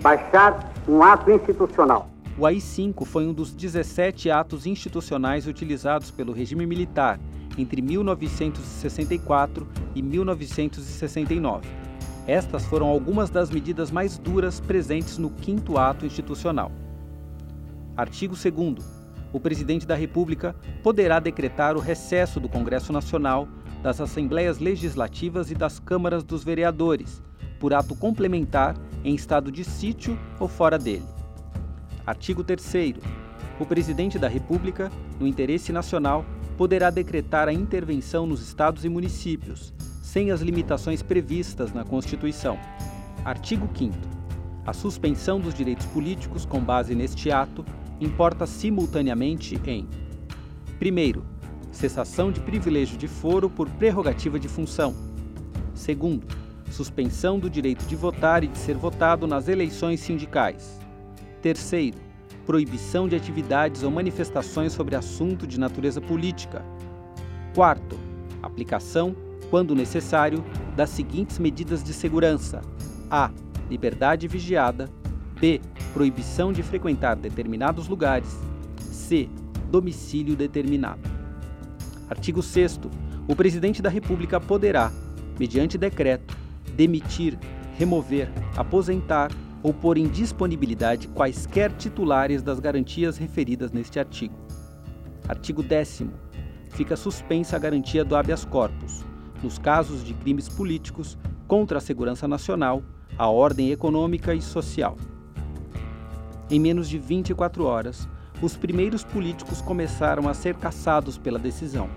baixar 0.00 0.72
um 0.88 1.02
ato 1.02 1.30
institucional. 1.30 2.08
O 2.36 2.46
AI-5 2.46 3.04
foi 3.04 3.26
um 3.26 3.32
dos 3.32 3.52
17 3.52 4.30
atos 4.30 4.66
institucionais 4.66 5.46
utilizados 5.46 6.10
pelo 6.10 6.32
regime 6.32 6.66
militar 6.66 7.20
entre 7.58 7.82
1964 7.82 9.68
e 9.94 10.02
1969. 10.02 11.68
Estas 12.26 12.64
foram 12.64 12.86
algumas 12.86 13.30
das 13.30 13.50
medidas 13.50 13.90
mais 13.90 14.16
duras 14.16 14.60
presentes 14.60 15.18
no 15.18 15.28
quinto 15.28 15.76
ato 15.76 16.06
institucional. 16.06 16.70
Artigo 17.96 18.36
2 18.36 18.84
O 19.32 19.40
presidente 19.40 19.84
da 19.84 19.96
República 19.96 20.54
poderá 20.84 21.18
decretar 21.18 21.76
o 21.76 21.80
recesso 21.80 22.38
do 22.38 22.48
Congresso 22.48 22.92
Nacional, 22.92 23.48
das 23.82 24.00
Assembleias 24.00 24.60
Legislativas 24.60 25.50
e 25.50 25.54
das 25.56 25.80
Câmaras 25.80 26.22
dos 26.22 26.44
Vereadores, 26.44 27.20
por 27.58 27.74
ato 27.74 27.96
complementar 27.96 28.76
em 29.02 29.16
estado 29.16 29.50
de 29.50 29.64
sítio 29.64 30.16
ou 30.38 30.46
fora 30.46 30.78
dele. 30.78 31.06
Artigo 32.06 32.44
3. 32.44 32.94
O 33.58 33.66
presidente 33.66 34.16
da 34.16 34.28
República, 34.28 34.92
no 35.18 35.26
interesse 35.26 35.72
nacional, 35.72 36.24
poderá 36.56 36.88
decretar 36.88 37.48
a 37.48 37.52
intervenção 37.52 38.26
nos 38.26 38.40
estados 38.40 38.84
e 38.84 38.88
municípios, 38.88 39.74
sem 40.12 40.30
as 40.30 40.42
limitações 40.42 41.02
previstas 41.02 41.72
na 41.72 41.84
Constituição. 41.84 42.58
Artigo 43.24 43.66
5. 43.74 43.94
A 44.66 44.74
suspensão 44.74 45.40
dos 45.40 45.54
direitos 45.54 45.86
políticos 45.86 46.44
com 46.44 46.60
base 46.60 46.94
neste 46.94 47.30
ato 47.30 47.64
importa 47.98 48.46
simultaneamente 48.46 49.58
em: 49.66 49.88
primeiro, 50.78 51.24
cessação 51.70 52.30
de 52.30 52.40
privilégio 52.40 52.98
de 52.98 53.08
foro 53.08 53.48
por 53.48 53.70
prerrogativa 53.70 54.38
de 54.38 54.48
função. 54.48 54.94
Segundo, 55.74 56.26
suspensão 56.70 57.38
do 57.38 57.48
direito 57.48 57.86
de 57.86 57.96
votar 57.96 58.44
e 58.44 58.48
de 58.48 58.58
ser 58.58 58.76
votado 58.76 59.26
nas 59.26 59.48
eleições 59.48 60.00
sindicais. 60.00 60.78
Terceiro, 61.40 61.96
proibição 62.44 63.08
de 63.08 63.16
atividades 63.16 63.82
ou 63.82 63.90
manifestações 63.90 64.74
sobre 64.74 64.94
assunto 64.94 65.46
de 65.46 65.58
natureza 65.58 66.02
política. 66.02 66.62
Quarto, 67.54 67.98
aplicação, 68.42 69.16
quando 69.52 69.74
necessário, 69.74 70.42
das 70.74 70.88
seguintes 70.88 71.38
medidas 71.38 71.84
de 71.84 71.92
segurança: 71.92 72.62
a. 73.10 73.30
liberdade 73.68 74.26
vigiada, 74.26 74.88
b. 75.38 75.60
proibição 75.92 76.54
de 76.54 76.62
frequentar 76.62 77.16
determinados 77.16 77.86
lugares, 77.86 78.40
c. 78.80 79.28
domicílio 79.70 80.34
determinado. 80.34 81.02
Artigo 82.08 82.42
6. 82.42 82.80
O 83.28 83.36
presidente 83.36 83.82
da 83.82 83.90
República 83.90 84.40
poderá, 84.40 84.90
mediante 85.38 85.76
decreto, 85.76 86.34
demitir, 86.74 87.38
remover, 87.76 88.30
aposentar 88.56 89.30
ou 89.62 89.74
pôr 89.74 89.98
em 89.98 90.08
disponibilidade 90.08 91.08
quaisquer 91.08 91.70
titulares 91.72 92.42
das 92.42 92.58
garantias 92.58 93.18
referidas 93.18 93.70
neste 93.70 94.00
artigo. 94.00 94.34
Artigo 95.28 95.62
10. 95.62 96.04
Fica 96.70 96.96
suspensa 96.96 97.56
a 97.56 97.58
garantia 97.58 98.02
do 98.02 98.16
habeas 98.16 98.46
corpus, 98.46 99.01
nos 99.42 99.58
casos 99.58 100.04
de 100.04 100.14
crimes 100.14 100.48
políticos 100.48 101.18
contra 101.46 101.78
a 101.78 101.80
segurança 101.80 102.26
nacional, 102.28 102.82
a 103.18 103.28
ordem 103.28 103.70
econômica 103.70 104.34
e 104.34 104.40
social. 104.40 104.96
Em 106.50 106.60
menos 106.60 106.88
de 106.88 106.98
24 106.98 107.64
horas, 107.64 108.08
os 108.40 108.56
primeiros 108.56 109.04
políticos 109.04 109.60
começaram 109.60 110.28
a 110.28 110.34
ser 110.34 110.54
caçados 110.56 111.16
pela 111.16 111.38
decisão. 111.38 111.88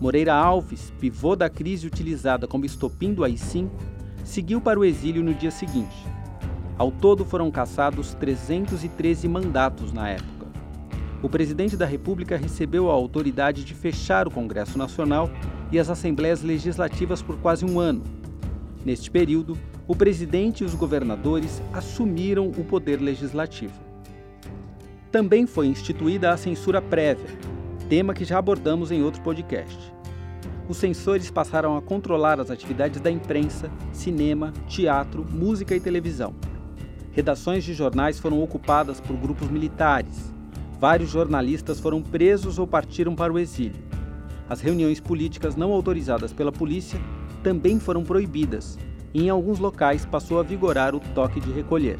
Moreira 0.00 0.34
Alves, 0.34 0.92
pivô 0.98 1.36
da 1.36 1.50
crise 1.50 1.86
utilizada 1.86 2.48
como 2.48 2.64
estopim 2.64 3.12
do 3.12 3.22
AI-5, 3.22 3.70
seguiu 4.24 4.60
para 4.60 4.80
o 4.80 4.84
exílio 4.84 5.22
no 5.22 5.34
dia 5.34 5.50
seguinte. 5.50 6.06
Ao 6.78 6.90
todo 6.90 7.24
foram 7.24 7.50
caçados 7.50 8.14
313 8.14 9.28
mandatos 9.28 9.92
na 9.92 10.08
época. 10.08 10.46
O 11.22 11.28
presidente 11.28 11.76
da 11.76 11.84
República 11.84 12.38
recebeu 12.38 12.90
a 12.90 12.94
autoridade 12.94 13.62
de 13.62 13.74
fechar 13.74 14.26
o 14.26 14.30
Congresso 14.30 14.78
Nacional 14.78 15.28
e 15.72 15.78
as 15.78 15.88
assembleias 15.88 16.42
legislativas 16.42 17.22
por 17.22 17.36
quase 17.38 17.64
um 17.64 17.78
ano. 17.78 18.02
Neste 18.84 19.10
período, 19.10 19.58
o 19.86 19.94
presidente 19.94 20.62
e 20.62 20.64
os 20.64 20.74
governadores 20.74 21.62
assumiram 21.72 22.48
o 22.48 22.64
poder 22.64 23.00
legislativo. 23.00 23.74
Também 25.10 25.46
foi 25.46 25.66
instituída 25.66 26.30
a 26.32 26.36
censura 26.36 26.80
prévia, 26.80 27.28
tema 27.88 28.14
que 28.14 28.24
já 28.24 28.38
abordamos 28.38 28.92
em 28.92 29.02
outro 29.02 29.20
podcast. 29.22 29.92
Os 30.68 30.76
censores 30.76 31.28
passaram 31.28 31.76
a 31.76 31.82
controlar 31.82 32.38
as 32.38 32.48
atividades 32.48 33.00
da 33.00 33.10
imprensa, 33.10 33.68
cinema, 33.92 34.52
teatro, 34.68 35.26
música 35.28 35.74
e 35.74 35.80
televisão. 35.80 36.32
Redações 37.10 37.64
de 37.64 37.74
jornais 37.74 38.20
foram 38.20 38.40
ocupadas 38.40 39.00
por 39.00 39.16
grupos 39.16 39.50
militares. 39.50 40.32
Vários 40.78 41.10
jornalistas 41.10 41.80
foram 41.80 42.00
presos 42.00 42.56
ou 42.56 42.68
partiram 42.68 43.16
para 43.16 43.32
o 43.32 43.38
exílio. 43.38 43.89
As 44.50 44.60
reuniões 44.60 44.98
políticas 44.98 45.54
não 45.54 45.70
autorizadas 45.70 46.32
pela 46.32 46.50
polícia 46.50 47.00
também 47.40 47.78
foram 47.78 48.02
proibidas, 48.02 48.76
e 49.14 49.22
em 49.22 49.30
alguns 49.30 49.60
locais 49.60 50.04
passou 50.04 50.40
a 50.40 50.42
vigorar 50.42 50.92
o 50.92 50.98
toque 50.98 51.38
de 51.38 51.52
recolher. 51.52 51.98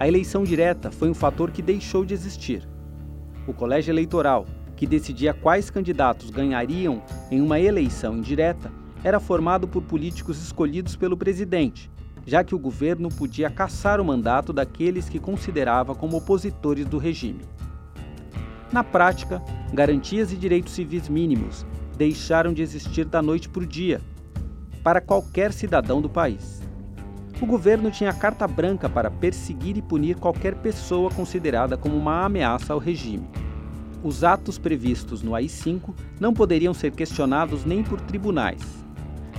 A 0.00 0.08
eleição 0.08 0.42
direta 0.42 0.90
foi 0.90 1.10
um 1.10 1.14
fator 1.14 1.50
que 1.50 1.60
deixou 1.60 2.02
de 2.02 2.14
existir. 2.14 2.66
O 3.46 3.52
colégio 3.52 3.92
eleitoral, 3.92 4.46
que 4.74 4.86
decidia 4.86 5.34
quais 5.34 5.68
candidatos 5.68 6.30
ganhariam 6.30 7.02
em 7.30 7.42
uma 7.42 7.60
eleição 7.60 8.16
indireta, 8.16 8.72
era 9.04 9.20
formado 9.20 9.68
por 9.68 9.82
políticos 9.82 10.42
escolhidos 10.42 10.96
pelo 10.96 11.16
presidente, 11.16 11.90
já 12.24 12.42
que 12.42 12.54
o 12.54 12.58
governo 12.58 13.10
podia 13.10 13.50
caçar 13.50 14.00
o 14.00 14.04
mandato 14.04 14.50
daqueles 14.50 15.10
que 15.10 15.18
considerava 15.18 15.94
como 15.94 16.16
opositores 16.16 16.86
do 16.86 16.96
regime. 16.96 17.42
Na 18.72 18.84
prática, 18.84 19.42
garantias 19.72 20.32
e 20.32 20.36
direitos 20.36 20.72
civis 20.72 21.08
mínimos 21.08 21.66
deixaram 21.96 22.52
de 22.52 22.62
existir 22.62 23.04
da 23.04 23.20
noite 23.20 23.48
para 23.48 23.62
o 23.62 23.66
dia, 23.66 24.00
para 24.82 25.00
qualquer 25.00 25.52
cidadão 25.52 26.00
do 26.00 26.08
país. 26.08 26.62
O 27.40 27.46
governo 27.46 27.90
tinha 27.90 28.12
carta 28.12 28.46
branca 28.46 28.88
para 28.88 29.10
perseguir 29.10 29.76
e 29.76 29.82
punir 29.82 30.16
qualquer 30.16 30.54
pessoa 30.56 31.10
considerada 31.10 31.76
como 31.76 31.96
uma 31.96 32.24
ameaça 32.24 32.72
ao 32.72 32.78
regime. 32.78 33.28
Os 34.02 34.22
atos 34.22 34.58
previstos 34.58 35.22
no 35.22 35.34
AI-5 35.34 35.94
não 36.20 36.32
poderiam 36.32 36.74
ser 36.74 36.92
questionados 36.92 37.64
nem 37.64 37.82
por 37.82 38.00
tribunais, 38.00 38.78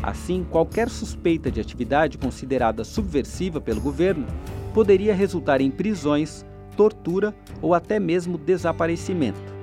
Assim, 0.01 0.45
qualquer 0.49 0.89
suspeita 0.89 1.51
de 1.51 1.59
atividade 1.59 2.17
considerada 2.17 2.83
subversiva 2.83 3.59
pelo 3.59 3.81
governo 3.81 4.25
poderia 4.73 5.13
resultar 5.13 5.59
em 5.59 5.69
prisões, 5.69 6.45
tortura 6.79 7.35
ou 7.61 7.73
até 7.73 7.99
mesmo 7.99 8.37
desaparecimento. 8.37 9.53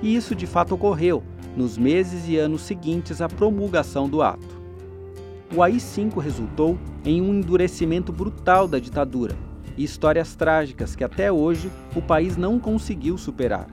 E 0.00 0.14
isso 0.14 0.32
de 0.32 0.46
fato 0.46 0.76
ocorreu 0.76 1.24
nos 1.56 1.76
meses 1.76 2.28
e 2.28 2.36
anos 2.36 2.62
seguintes 2.62 3.20
à 3.20 3.28
promulgação 3.28 4.08
do 4.08 4.22
ato. 4.22 4.62
O 5.52 5.60
AI-5 5.60 6.18
resultou 6.18 6.78
em 7.04 7.20
um 7.20 7.34
endurecimento 7.34 8.12
brutal 8.12 8.68
da 8.68 8.78
ditadura 8.78 9.36
e 9.76 9.82
histórias 9.82 10.36
trágicas 10.36 10.94
que 10.94 11.02
até 11.02 11.32
hoje 11.32 11.68
o 11.96 12.00
país 12.00 12.36
não 12.36 12.60
conseguiu 12.60 13.18
superar. 13.18 13.66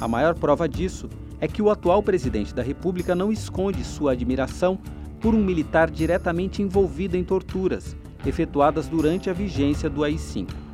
A 0.00 0.06
maior 0.06 0.36
prova 0.36 0.68
disso 0.68 1.10
é 1.40 1.48
que 1.48 1.60
o 1.60 1.70
atual 1.70 2.04
presidente 2.04 2.54
da 2.54 2.62
República 2.62 3.16
não 3.16 3.32
esconde 3.32 3.82
sua 3.82 4.12
admiração 4.12 4.78
por 5.20 5.34
um 5.34 5.44
militar 5.44 5.90
diretamente 5.90 6.62
envolvido 6.62 7.16
em 7.16 7.24
torturas 7.24 7.96
efetuadas 8.24 8.86
durante 8.86 9.28
a 9.28 9.32
vigência 9.32 9.90
do 9.90 10.04
AI-5. 10.04 10.65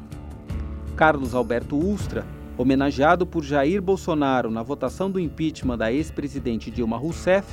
Carlos 0.96 1.34
Alberto 1.34 1.76
Ustra, 1.76 2.24
homenageado 2.56 3.26
por 3.26 3.42
Jair 3.42 3.80
Bolsonaro 3.80 4.50
na 4.50 4.62
votação 4.62 5.10
do 5.10 5.18
impeachment 5.18 5.78
da 5.78 5.92
ex-presidente 5.92 6.70
Dilma 6.70 6.96
Rousseff, 6.96 7.48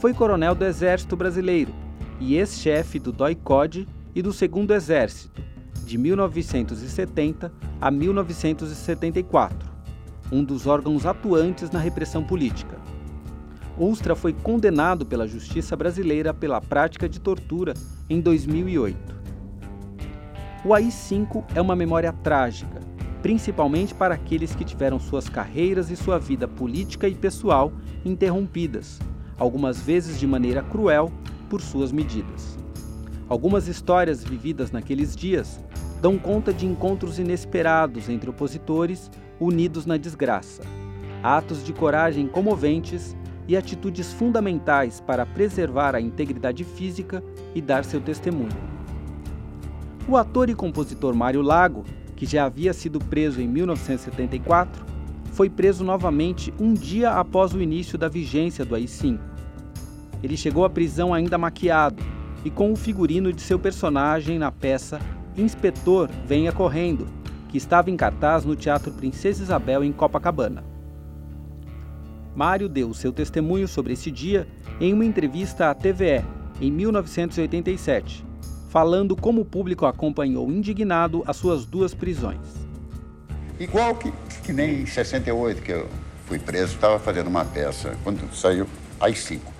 foi 0.00 0.14
coronel 0.14 0.54
do 0.54 0.64
Exército 0.64 1.16
Brasileiro 1.16 1.72
e 2.18 2.36
ex-chefe 2.36 2.98
do 2.98 3.12
DOI-CODE 3.12 3.86
e 4.14 4.22
do 4.22 4.32
Segundo 4.32 4.72
Exército, 4.72 5.42
de 5.84 5.98
1970 5.98 7.52
a 7.80 7.90
1974, 7.90 9.70
um 10.32 10.42
dos 10.42 10.66
órgãos 10.66 11.04
atuantes 11.04 11.70
na 11.70 11.78
repressão 11.78 12.24
política. 12.24 12.78
Ustra 13.78 14.14
foi 14.14 14.32
condenado 14.32 15.06
pela 15.06 15.26
justiça 15.26 15.76
brasileira 15.76 16.34
pela 16.34 16.60
prática 16.60 17.08
de 17.08 17.20
tortura 17.20 17.74
em 18.08 18.20
2008. 18.20 19.19
O 20.62 20.74
AI-5 20.74 21.42
é 21.54 21.60
uma 21.60 21.74
memória 21.74 22.12
trágica, 22.12 22.80
principalmente 23.22 23.94
para 23.94 24.14
aqueles 24.14 24.54
que 24.54 24.62
tiveram 24.62 25.00
suas 25.00 25.26
carreiras 25.26 25.90
e 25.90 25.96
sua 25.96 26.18
vida 26.18 26.46
política 26.46 27.08
e 27.08 27.14
pessoal 27.14 27.72
interrompidas, 28.04 28.98
algumas 29.38 29.80
vezes 29.80 30.20
de 30.20 30.26
maneira 30.26 30.62
cruel, 30.62 31.10
por 31.48 31.62
suas 31.62 31.90
medidas. 31.90 32.58
Algumas 33.26 33.68
histórias 33.68 34.22
vividas 34.22 34.70
naqueles 34.70 35.16
dias 35.16 35.58
dão 36.02 36.18
conta 36.18 36.52
de 36.52 36.66
encontros 36.66 37.18
inesperados 37.18 38.10
entre 38.10 38.28
opositores 38.28 39.10
unidos 39.40 39.86
na 39.86 39.96
desgraça, 39.96 40.62
atos 41.22 41.64
de 41.64 41.72
coragem 41.72 42.26
comoventes 42.28 43.16
e 43.48 43.56
atitudes 43.56 44.12
fundamentais 44.12 45.00
para 45.00 45.24
preservar 45.24 45.94
a 45.94 46.00
integridade 46.02 46.64
física 46.64 47.24
e 47.54 47.62
dar 47.62 47.82
seu 47.82 48.00
testemunho. 48.00 48.79
O 50.10 50.16
ator 50.16 50.50
e 50.50 50.56
compositor 50.56 51.14
Mário 51.14 51.40
Lago, 51.40 51.84
que 52.16 52.26
já 52.26 52.44
havia 52.44 52.72
sido 52.72 52.98
preso 52.98 53.40
em 53.40 53.46
1974, 53.46 54.84
foi 55.26 55.48
preso 55.48 55.84
novamente 55.84 56.52
um 56.58 56.74
dia 56.74 57.12
após 57.12 57.54
o 57.54 57.62
início 57.62 57.96
da 57.96 58.08
vigência 58.08 58.64
do 58.64 58.74
AI-5. 58.74 59.20
Ele 60.20 60.36
chegou 60.36 60.64
à 60.64 60.68
prisão 60.68 61.14
ainda 61.14 61.38
maquiado 61.38 62.02
e 62.44 62.50
com 62.50 62.72
o 62.72 62.76
figurino 62.76 63.32
de 63.32 63.40
seu 63.40 63.56
personagem 63.56 64.36
na 64.36 64.50
peça 64.50 64.98
Inspetor 65.36 66.10
Venha 66.26 66.50
Correndo, 66.50 67.06
que 67.48 67.56
estava 67.56 67.88
em 67.88 67.96
cartaz 67.96 68.44
no 68.44 68.56
Teatro 68.56 68.90
Princesa 68.90 69.44
Isabel 69.44 69.84
em 69.84 69.92
Copacabana. 69.92 70.64
Mário 72.34 72.68
deu 72.68 72.92
seu 72.92 73.12
testemunho 73.12 73.68
sobre 73.68 73.92
esse 73.92 74.10
dia 74.10 74.48
em 74.80 74.92
uma 74.92 75.04
entrevista 75.04 75.70
à 75.70 75.74
TVE 75.74 76.24
em 76.60 76.68
1987, 76.68 78.28
falando 78.70 79.16
como 79.16 79.40
o 79.40 79.44
público 79.44 79.84
acompanhou 79.84 80.50
indignado 80.50 81.24
as 81.26 81.36
suas 81.36 81.66
duas 81.66 81.92
prisões. 81.92 82.38
Igual 83.58 83.96
que, 83.96 84.12
que 84.44 84.52
nem 84.52 84.82
em 84.82 84.86
68, 84.86 85.60
que 85.60 85.72
eu 85.72 85.88
fui 86.26 86.38
preso, 86.38 86.74
estava 86.74 86.98
fazendo 87.00 87.26
uma 87.26 87.44
peça, 87.44 87.96
quando 88.04 88.32
saiu 88.32 88.66
às 89.00 89.18
5. 89.18 89.52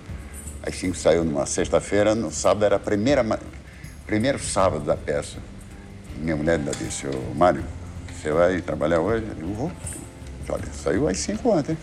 Às 0.63 0.75
5 0.75 0.95
saiu 0.95 1.25
numa 1.25 1.45
sexta-feira, 1.45 2.15
no 2.15 2.31
sábado 2.31 2.63
era 2.63 2.77
a 2.77 2.79
primeira, 2.79 3.23
primeiro 4.05 4.39
sábado 4.39 4.85
da 4.85 4.95
peça. 4.95 5.39
Minha 6.17 6.37
mulher 6.37 6.57
ainda 6.57 6.71
disse, 6.71 7.05
ô 7.07 7.35
Mário, 7.35 7.65
você 8.13 8.31
vai 8.31 8.61
trabalhar 8.61 9.01
hoje? 9.01 9.25
Eu 9.37 9.47
vou. 9.53 9.71
Olha, 10.47 10.65
saiu 10.73 11.07
às 11.09 11.17
5 11.19 11.49
ontem. 11.49 11.77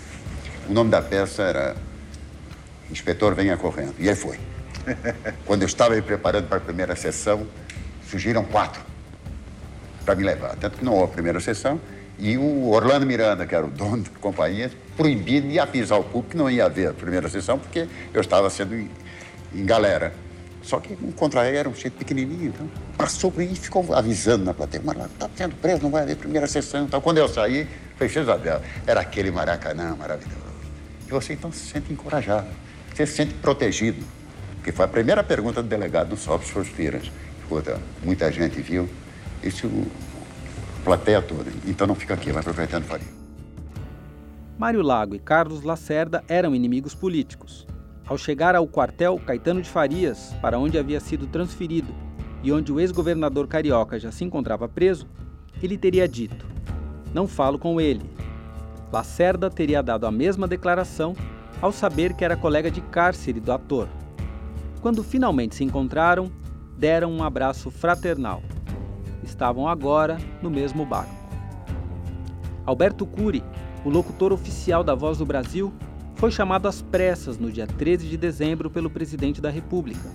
O 0.66 0.72
nome 0.72 0.90
da 0.90 1.02
peça 1.02 1.42
era 1.42 1.76
Inspetor 2.90 3.34
Venha 3.34 3.56
Correndo. 3.56 3.94
E 3.98 4.08
aí 4.08 4.16
foi. 4.16 4.38
Quando 5.44 5.62
eu 5.62 5.66
estava 5.66 5.94
me 5.94 6.02
preparando 6.02 6.48
para 6.48 6.58
a 6.58 6.60
primeira 6.60 6.94
sessão, 6.96 7.46
surgiram 8.08 8.44
quatro 8.44 8.82
para 10.04 10.14
me 10.14 10.24
levar. 10.24 10.56
Tanto 10.56 10.78
que 10.78 10.84
não 10.84 10.94
houve 10.94 11.12
a 11.12 11.14
primeira 11.14 11.40
sessão. 11.40 11.80
E 12.18 12.36
o 12.36 12.70
Orlando 12.70 13.06
Miranda, 13.06 13.46
que 13.46 13.54
era 13.54 13.64
o 13.64 13.70
dono 13.70 14.02
da 14.02 14.10
companhia, 14.20 14.70
proibido 14.96 15.46
de 15.46 15.58
avisar 15.58 15.98
ao 15.98 16.04
público 16.04 16.30
que 16.30 16.36
não 16.36 16.50
ia 16.50 16.64
haver 16.64 16.88
a 16.88 16.92
primeira 16.92 17.28
sessão, 17.28 17.58
porque 17.58 17.86
eu 18.12 18.20
estava 18.20 18.50
sendo 18.50 18.74
em, 18.74 18.90
em 19.54 19.64
galera. 19.64 20.12
Só 20.62 20.80
que 20.80 20.98
um 21.00 21.12
contra-aéreo 21.12 21.58
era 21.58 21.68
um 21.68 21.74
jeito 21.74 21.96
pequenininho, 21.96 22.48
então 22.48 22.68
passou 22.96 23.30
por 23.30 23.40
aí 23.40 23.52
e 23.52 23.56
ficou 23.56 23.94
avisando 23.94 24.44
na 24.44 24.52
plateia. 24.52 24.82
Mas 24.84 24.96
está 24.96 25.30
sendo 25.36 25.54
preso, 25.56 25.82
não 25.82 25.90
vai 25.90 26.02
haver 26.02 26.16
primeira 26.16 26.46
sessão. 26.46 26.84
Então, 26.84 27.00
quando 27.00 27.18
eu 27.18 27.28
saí, 27.28 27.68
fechei 27.96 28.22
Isabel. 28.22 28.60
Era 28.86 29.00
aquele 29.00 29.30
Maracanã 29.30 29.94
maravilhoso. 29.96 30.36
E 31.06 31.10
você 31.10 31.34
então 31.34 31.52
se 31.52 31.64
sente 31.70 31.92
encorajado, 31.92 32.48
você 32.94 33.06
se 33.06 33.14
sente 33.14 33.34
protegido. 33.34 34.04
Porque 34.68 34.76
foi 34.76 34.84
a 34.84 34.88
primeira 34.88 35.24
pergunta 35.24 35.62
do 35.62 35.68
delegado 35.68 36.10
do 36.10 36.16
Sopes 36.18 36.50
Suspiras. 36.50 37.10
Escuta, 37.40 37.80
muita 38.04 38.30
gente 38.30 38.60
viu. 38.60 38.86
Isso 39.42 39.66
plateia 40.84 41.22
toda. 41.22 41.50
Então 41.66 41.86
não 41.86 41.94
fica 41.94 42.12
aqui, 42.12 42.30
vai 42.30 42.42
para 42.42 42.52
o 42.52 42.54
Caetano 42.54 42.84
Faria. 42.84 43.08
Mário 44.58 44.82
Lago 44.82 45.14
e 45.14 45.18
Carlos 45.18 45.62
Lacerda 45.62 46.22
eram 46.28 46.54
inimigos 46.54 46.94
políticos. 46.94 47.66
Ao 48.06 48.18
chegar 48.18 48.54
ao 48.54 48.66
quartel 48.66 49.18
Caetano 49.18 49.62
de 49.62 49.70
Farias, 49.70 50.34
para 50.42 50.58
onde 50.58 50.76
havia 50.76 51.00
sido 51.00 51.26
transferido 51.26 51.94
e 52.42 52.52
onde 52.52 52.70
o 52.70 52.78
ex-governador 52.78 53.48
carioca 53.48 53.98
já 53.98 54.12
se 54.12 54.22
encontrava 54.22 54.68
preso, 54.68 55.08
ele 55.62 55.78
teria 55.78 56.06
dito: 56.06 56.44
Não 57.14 57.26
falo 57.26 57.58
com 57.58 57.80
ele. 57.80 58.04
Lacerda 58.92 59.48
teria 59.48 59.82
dado 59.82 60.04
a 60.04 60.10
mesma 60.10 60.46
declaração 60.46 61.16
ao 61.62 61.72
saber 61.72 62.12
que 62.12 62.22
era 62.22 62.36
colega 62.36 62.70
de 62.70 62.82
cárcere 62.82 63.40
do 63.40 63.50
ator. 63.50 63.88
Quando 64.80 65.02
finalmente 65.02 65.54
se 65.54 65.64
encontraram, 65.64 66.30
deram 66.76 67.12
um 67.12 67.22
abraço 67.22 67.70
fraternal 67.70 68.42
estavam 69.28 69.68
agora 69.68 70.18
no 70.42 70.50
mesmo 70.50 70.84
barco. 70.84 71.14
Alberto 72.64 73.06
Cury, 73.06 73.42
o 73.84 73.88
locutor 73.88 74.32
oficial 74.32 74.82
da 74.82 74.94
Voz 74.94 75.18
do 75.18 75.26
Brasil, 75.26 75.72
foi 76.16 76.30
chamado 76.30 76.66
às 76.66 76.82
pressas 76.82 77.38
no 77.38 77.50
dia 77.50 77.66
13 77.66 78.08
de 78.08 78.16
dezembro 78.16 78.68
pelo 78.68 78.90
presidente 78.90 79.40
da 79.40 79.50
República. 79.50 80.10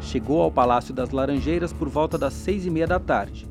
Chegou 0.00 0.40
ao 0.40 0.50
Palácio 0.50 0.94
das 0.94 1.10
Laranjeiras 1.10 1.72
por 1.72 1.88
volta 1.88 2.16
das 2.16 2.32
seis 2.32 2.64
e 2.64 2.70
meia 2.70 2.86
da 2.86 2.98
tarde 2.98 3.46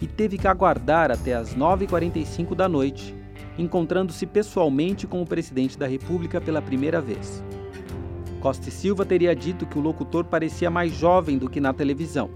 e 0.00 0.06
teve 0.06 0.36
que 0.36 0.48
aguardar 0.48 1.10
até 1.10 1.34
as 1.34 1.54
9h45 1.54 2.54
da 2.54 2.68
noite, 2.68 3.14
encontrando-se 3.56 4.26
pessoalmente 4.26 5.06
com 5.06 5.22
o 5.22 5.26
presidente 5.26 5.78
da 5.78 5.86
República 5.86 6.40
pela 6.40 6.62
primeira 6.62 7.00
vez. 7.00 7.42
Costa 8.40 8.68
e 8.68 8.72
Silva 8.72 9.04
teria 9.04 9.34
dito 9.34 9.66
que 9.66 9.78
o 9.78 9.82
locutor 9.82 10.24
parecia 10.24 10.70
mais 10.70 10.92
jovem 10.92 11.38
do 11.38 11.50
que 11.50 11.60
na 11.60 11.72
televisão 11.72 12.30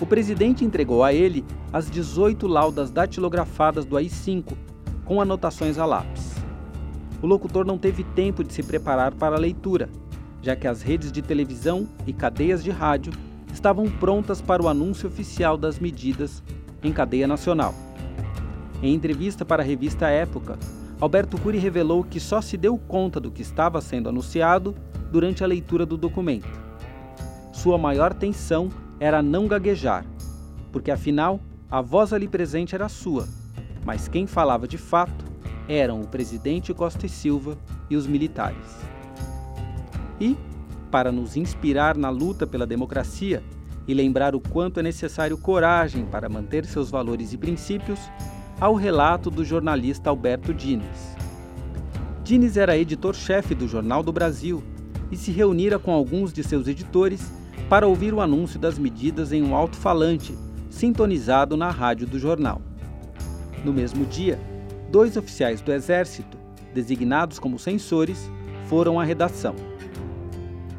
o 0.00 0.06
presidente 0.06 0.64
entregou 0.64 1.02
a 1.02 1.12
ele 1.12 1.44
as 1.72 1.90
18 1.90 2.46
laudas 2.46 2.90
datilografadas 2.90 3.84
do 3.84 3.96
AI-5, 3.96 4.52
com 5.04 5.20
anotações 5.20 5.78
a 5.78 5.86
lápis. 5.86 6.34
O 7.22 7.26
locutor 7.26 7.64
não 7.64 7.78
teve 7.78 8.04
tempo 8.04 8.44
de 8.44 8.52
se 8.52 8.62
preparar 8.62 9.14
para 9.14 9.36
a 9.36 9.38
leitura, 9.38 9.88
já 10.42 10.54
que 10.54 10.68
as 10.68 10.82
redes 10.82 11.10
de 11.10 11.22
televisão 11.22 11.88
e 12.06 12.12
cadeias 12.12 12.62
de 12.62 12.70
rádio 12.70 13.12
estavam 13.52 13.90
prontas 13.90 14.40
para 14.40 14.62
o 14.62 14.68
anúncio 14.68 15.08
oficial 15.08 15.56
das 15.56 15.78
medidas 15.78 16.42
em 16.82 16.92
cadeia 16.92 17.26
nacional. 17.26 17.74
Em 18.82 18.94
entrevista 18.94 19.44
para 19.46 19.62
a 19.62 19.66
revista 19.66 20.08
Época, 20.08 20.58
Alberto 21.00 21.38
Cury 21.38 21.58
revelou 21.58 22.02
que 22.02 22.18
só 22.18 22.40
se 22.40 22.56
deu 22.56 22.78
conta 22.78 23.20
do 23.20 23.30
que 23.30 23.42
estava 23.42 23.80
sendo 23.80 24.08
anunciado 24.08 24.74
durante 25.12 25.44
a 25.44 25.46
leitura 25.46 25.84
do 25.84 25.96
documento. 25.96 26.48
Sua 27.52 27.76
maior 27.76 28.14
tensão 28.14 28.70
era 28.98 29.22
não 29.22 29.46
gaguejar, 29.46 30.06
porque 30.72 30.90
afinal 30.90 31.40
a 31.70 31.82
voz 31.82 32.12
ali 32.12 32.26
presente 32.26 32.74
era 32.74 32.88
sua, 32.88 33.28
mas 33.84 34.08
quem 34.08 34.26
falava 34.26 34.66
de 34.66 34.78
fato 34.78 35.24
eram 35.68 36.00
o 36.00 36.06
presidente 36.06 36.72
Costa 36.72 37.04
e 37.04 37.08
Silva 37.08 37.58
e 37.90 37.96
os 37.96 38.06
militares. 38.06 38.78
E, 40.18 40.36
para 40.90 41.12
nos 41.12 41.36
inspirar 41.36 41.96
na 41.96 42.08
luta 42.08 42.46
pela 42.46 42.66
democracia 42.66 43.42
e 43.86 43.92
lembrar 43.92 44.34
o 44.34 44.40
quanto 44.40 44.80
é 44.80 44.82
necessário 44.82 45.36
coragem 45.36 46.06
para 46.06 46.28
manter 46.28 46.64
seus 46.64 46.90
valores 46.90 47.32
e 47.32 47.36
princípios, 47.36 48.00
há 48.58 48.70
o 48.70 48.74
relato 48.74 49.30
do 49.30 49.44
jornalista 49.44 50.08
Alberto 50.08 50.54
Dines. 50.54 51.14
Dines 52.24 52.56
era 52.56 52.76
editor-chefe 52.76 53.54
do 53.54 53.68
Jornal 53.68 54.02
do 54.02 54.12
Brasil 54.12 54.62
e 55.10 55.16
se 55.16 55.30
reunira 55.30 55.78
com 55.78 55.92
alguns 55.92 56.32
de 56.32 56.42
seus 56.42 56.66
editores 56.66 57.30
para 57.68 57.86
ouvir 57.86 58.14
o 58.14 58.20
anúncio 58.20 58.58
das 58.58 58.78
medidas 58.78 59.30
em 59.30 59.42
um 59.42 59.54
alto-falante, 59.54 60.36
sintonizado 60.70 61.56
na 61.56 61.70
rádio 61.70 62.06
do 62.06 62.18
jornal. 62.18 62.62
No 63.62 63.72
mesmo 63.72 64.06
dia, 64.06 64.40
dois 64.90 65.16
oficiais 65.16 65.60
do 65.60 65.72
Exército, 65.72 66.38
designados 66.74 67.38
como 67.38 67.58
censores, 67.58 68.30
foram 68.68 68.98
à 68.98 69.04
redação. 69.04 69.54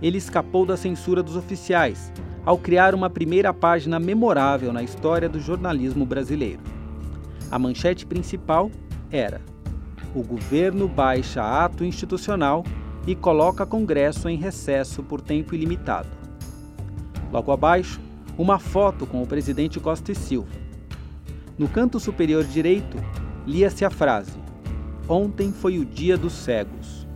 Ele 0.02 0.18
escapou 0.18 0.66
da 0.66 0.76
censura 0.76 1.22
dos 1.22 1.36
oficiais 1.36 2.12
ao 2.44 2.58
criar 2.58 2.96
uma 2.96 3.10
primeira 3.10 3.54
página 3.54 4.00
memorável 4.00 4.74
na 4.74 4.82
história 4.82 5.30
do 5.30 5.40
jornalismo 5.40 6.06
brasileiro. 6.06 6.77
A 7.50 7.58
manchete 7.58 8.06
principal 8.06 8.70
era: 9.10 9.42
O 10.14 10.22
governo 10.22 10.88
baixa 10.88 11.42
ato 11.42 11.84
institucional 11.84 12.64
e 13.06 13.16
coloca 13.16 13.66
Congresso 13.66 14.28
em 14.28 14.38
recesso 14.38 15.02
por 15.02 15.22
tempo 15.22 15.56
ilimitado. 15.56 16.10
Logo 17.32 17.52
abaixo, 17.52 18.02
uma 18.38 18.60
foto 18.60 19.06
com 19.06 19.22
o 19.22 19.28
presidente 19.28 19.80
Costa 19.80 20.12
e 20.12 20.16
Silva. 20.16 20.52
No 21.58 21.68
canto 21.68 22.00
superior 22.00 22.44
direito, 22.44 22.98
lia-se 23.46 23.86
a 23.86 23.90
frase: 23.90 24.38
Ontem 25.08 25.52
foi 25.54 25.80
o 25.80 25.86
dia 25.86 26.18
dos 26.18 26.34
cegos. 26.34 27.08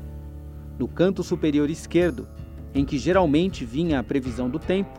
No 0.80 0.88
canto 0.88 1.24
superior 1.24 1.70
esquerdo, 1.70 2.28
em 2.74 2.86
que 2.86 2.98
geralmente 2.98 3.66
vinha 3.66 4.00
a 4.00 4.04
previsão 4.04 4.50
do 4.50 4.58
tempo, 4.58 4.98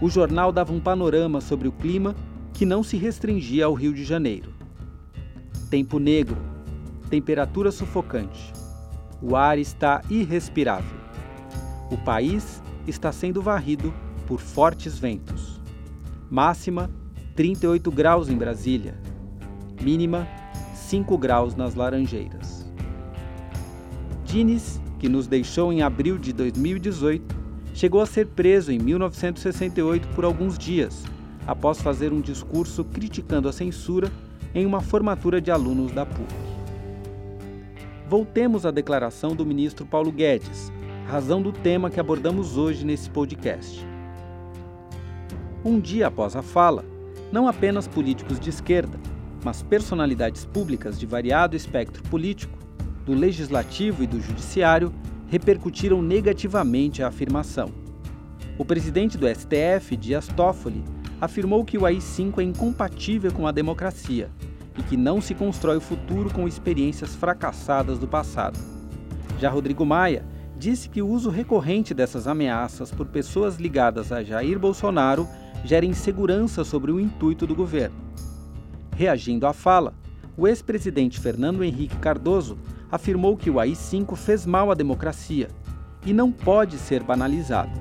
o 0.00 0.10
jornal 0.10 0.52
dava 0.52 0.72
um 0.72 0.80
panorama 0.80 1.40
sobre 1.40 1.66
o 1.66 1.72
clima 1.72 2.14
que 2.52 2.66
não 2.66 2.82
se 2.82 2.98
restringia 2.98 3.64
ao 3.64 3.72
Rio 3.72 3.94
de 3.94 4.04
Janeiro. 4.04 4.63
Tempo 5.74 5.98
negro, 5.98 6.36
temperatura 7.10 7.72
sufocante. 7.72 8.52
O 9.20 9.34
ar 9.34 9.58
está 9.58 10.02
irrespirável. 10.08 10.96
O 11.90 11.98
país 11.98 12.62
está 12.86 13.10
sendo 13.10 13.42
varrido 13.42 13.92
por 14.24 14.38
fortes 14.38 14.96
ventos. 14.96 15.60
Máxima 16.30 16.88
38 17.34 17.90
graus 17.90 18.28
em 18.28 18.36
Brasília, 18.36 18.94
mínima 19.82 20.28
5 20.76 21.18
graus 21.18 21.56
nas 21.56 21.74
Laranjeiras. 21.74 22.64
Dines, 24.24 24.80
que 25.00 25.08
nos 25.08 25.26
deixou 25.26 25.72
em 25.72 25.82
abril 25.82 26.18
de 26.18 26.32
2018, 26.32 27.34
chegou 27.74 28.00
a 28.00 28.06
ser 28.06 28.28
preso 28.28 28.70
em 28.70 28.78
1968 28.78 30.06
por 30.14 30.24
alguns 30.24 30.56
dias, 30.56 31.02
após 31.44 31.80
fazer 31.80 32.12
um 32.12 32.20
discurso 32.20 32.84
criticando 32.84 33.48
a 33.48 33.52
censura 33.52 34.08
em 34.54 34.64
uma 34.64 34.80
formatura 34.80 35.40
de 35.40 35.50
alunos 35.50 35.92
da 35.92 36.06
PUC. 36.06 36.32
Voltemos 38.08 38.64
à 38.64 38.70
declaração 38.70 39.34
do 39.34 39.44
ministro 39.44 39.84
Paulo 39.84 40.12
Guedes, 40.12 40.72
razão 41.06 41.42
do 41.42 41.50
tema 41.50 41.90
que 41.90 41.98
abordamos 41.98 42.56
hoje 42.56 42.84
nesse 42.84 43.10
podcast. 43.10 43.84
Um 45.64 45.80
dia 45.80 46.06
após 46.06 46.36
a 46.36 46.42
fala, 46.42 46.84
não 47.32 47.48
apenas 47.48 47.88
políticos 47.88 48.38
de 48.38 48.50
esquerda, 48.50 48.98
mas 49.42 49.62
personalidades 49.62 50.44
públicas 50.44 50.98
de 50.98 51.06
variado 51.06 51.56
espectro 51.56 52.02
político, 52.04 52.56
do 53.04 53.12
legislativo 53.12 54.02
e 54.02 54.06
do 54.06 54.20
judiciário, 54.20 54.92
repercutiram 55.28 56.00
negativamente 56.00 57.02
a 57.02 57.08
afirmação. 57.08 57.70
O 58.56 58.64
presidente 58.64 59.18
do 59.18 59.26
STF, 59.26 59.96
Dias 59.96 60.28
Toffoli, 60.28 60.84
afirmou 61.24 61.64
que 61.64 61.78
o 61.78 61.86
AI-5 61.86 62.38
é 62.38 62.42
incompatível 62.42 63.32
com 63.32 63.46
a 63.46 63.52
democracia 63.52 64.30
e 64.78 64.82
que 64.82 64.96
não 64.96 65.20
se 65.20 65.34
constrói 65.34 65.76
o 65.76 65.80
futuro 65.80 66.30
com 66.30 66.46
experiências 66.46 67.14
fracassadas 67.14 67.98
do 67.98 68.06
passado. 68.06 68.58
Já 69.38 69.48
Rodrigo 69.50 69.84
Maia 69.84 70.24
disse 70.56 70.88
que 70.88 71.02
o 71.02 71.08
uso 71.08 71.30
recorrente 71.30 71.94
dessas 71.94 72.26
ameaças 72.26 72.90
por 72.90 73.06
pessoas 73.06 73.56
ligadas 73.56 74.12
a 74.12 74.22
Jair 74.22 74.58
Bolsonaro 74.58 75.26
gera 75.64 75.86
insegurança 75.86 76.62
sobre 76.62 76.92
o 76.92 77.00
intuito 77.00 77.46
do 77.46 77.54
governo. 77.54 77.96
Reagindo 78.94 79.46
à 79.46 79.52
fala, 79.52 79.94
o 80.36 80.46
ex-presidente 80.46 81.18
Fernando 81.18 81.64
Henrique 81.64 81.96
Cardoso 81.96 82.58
afirmou 82.90 83.36
que 83.36 83.50
o 83.50 83.58
AI-5 83.58 84.14
fez 84.14 84.46
mal 84.46 84.70
à 84.70 84.74
democracia 84.74 85.48
e 86.04 86.12
não 86.12 86.30
pode 86.30 86.76
ser 86.76 87.02
banalizado. 87.02 87.72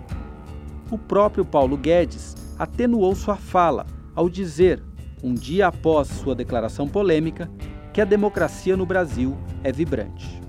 O 0.90 0.98
próprio 0.98 1.44
Paulo 1.44 1.78
Guedes 1.78 2.36
atenuou 2.58 3.16
sua 3.16 3.36
fala 3.36 3.86
ao 4.16 4.30
dizer, 4.30 4.82
um 5.24 5.34
dia 5.34 5.68
após 5.68 6.08
sua 6.08 6.36
declaração 6.36 6.88
polêmica, 6.88 7.50
que 7.92 8.02
a 8.02 8.06
democracia 8.06 8.76
no 8.76 8.86
Brasil 8.86 9.38
é 9.64 9.72
vibrante. 9.72 10.42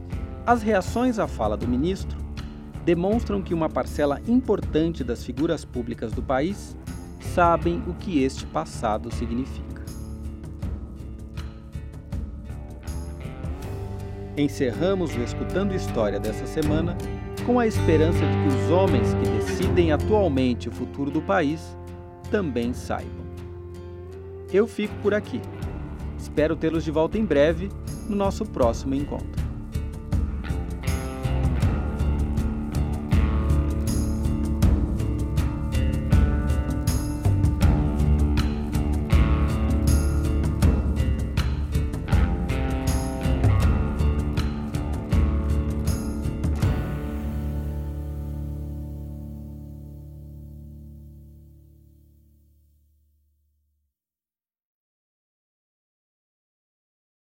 As 0.47 0.63
reações 0.63 1.19
à 1.19 1.27
fala 1.27 1.57
do 1.57 1.67
ministro 1.67 2.19
demonstram 2.85 3.41
que 3.41 3.55
uma 3.55 3.69
parcela 3.69 4.21
importante 4.27 5.03
das 5.03 5.25
figuras 5.25 5.65
públicas 5.65 6.13
do 6.13 6.23
país 6.23 6.77
sabem 7.35 7.83
o 7.87 7.95
que 7.95 8.23
este 8.23 8.47
passado 8.47 9.13
significa. 9.13 9.83
Encerramos 14.37 15.15
o 15.15 15.21
Escutando 15.21 15.75
História 15.75 16.19
dessa 16.19 16.47
semana 16.47 16.97
com 17.47 17.61
a 17.61 17.67
esperança 17.67 18.19
de 18.19 18.37
que 18.43 18.49
os 18.49 18.71
homens 18.71 19.15
que 19.15 19.31
decidem 19.31 19.93
atualmente 19.93 20.69
o 20.69 20.73
futuro 20.73 21.11
do 21.11 21.23
país 21.23 21.77
também 22.31 22.73
saibam. 22.73 23.25
Eu 24.53 24.67
fico 24.67 24.95
por 25.03 25.15
aqui. 25.15 25.41
Espero 26.19 26.57
tê-los 26.57 26.85
de 26.85 26.91
volta 26.91 27.19
em 27.19 27.25
breve 27.25 27.69
no 28.09 28.17
nosso 28.17 28.45
próximo 28.45 28.95
encontro. 28.95 29.44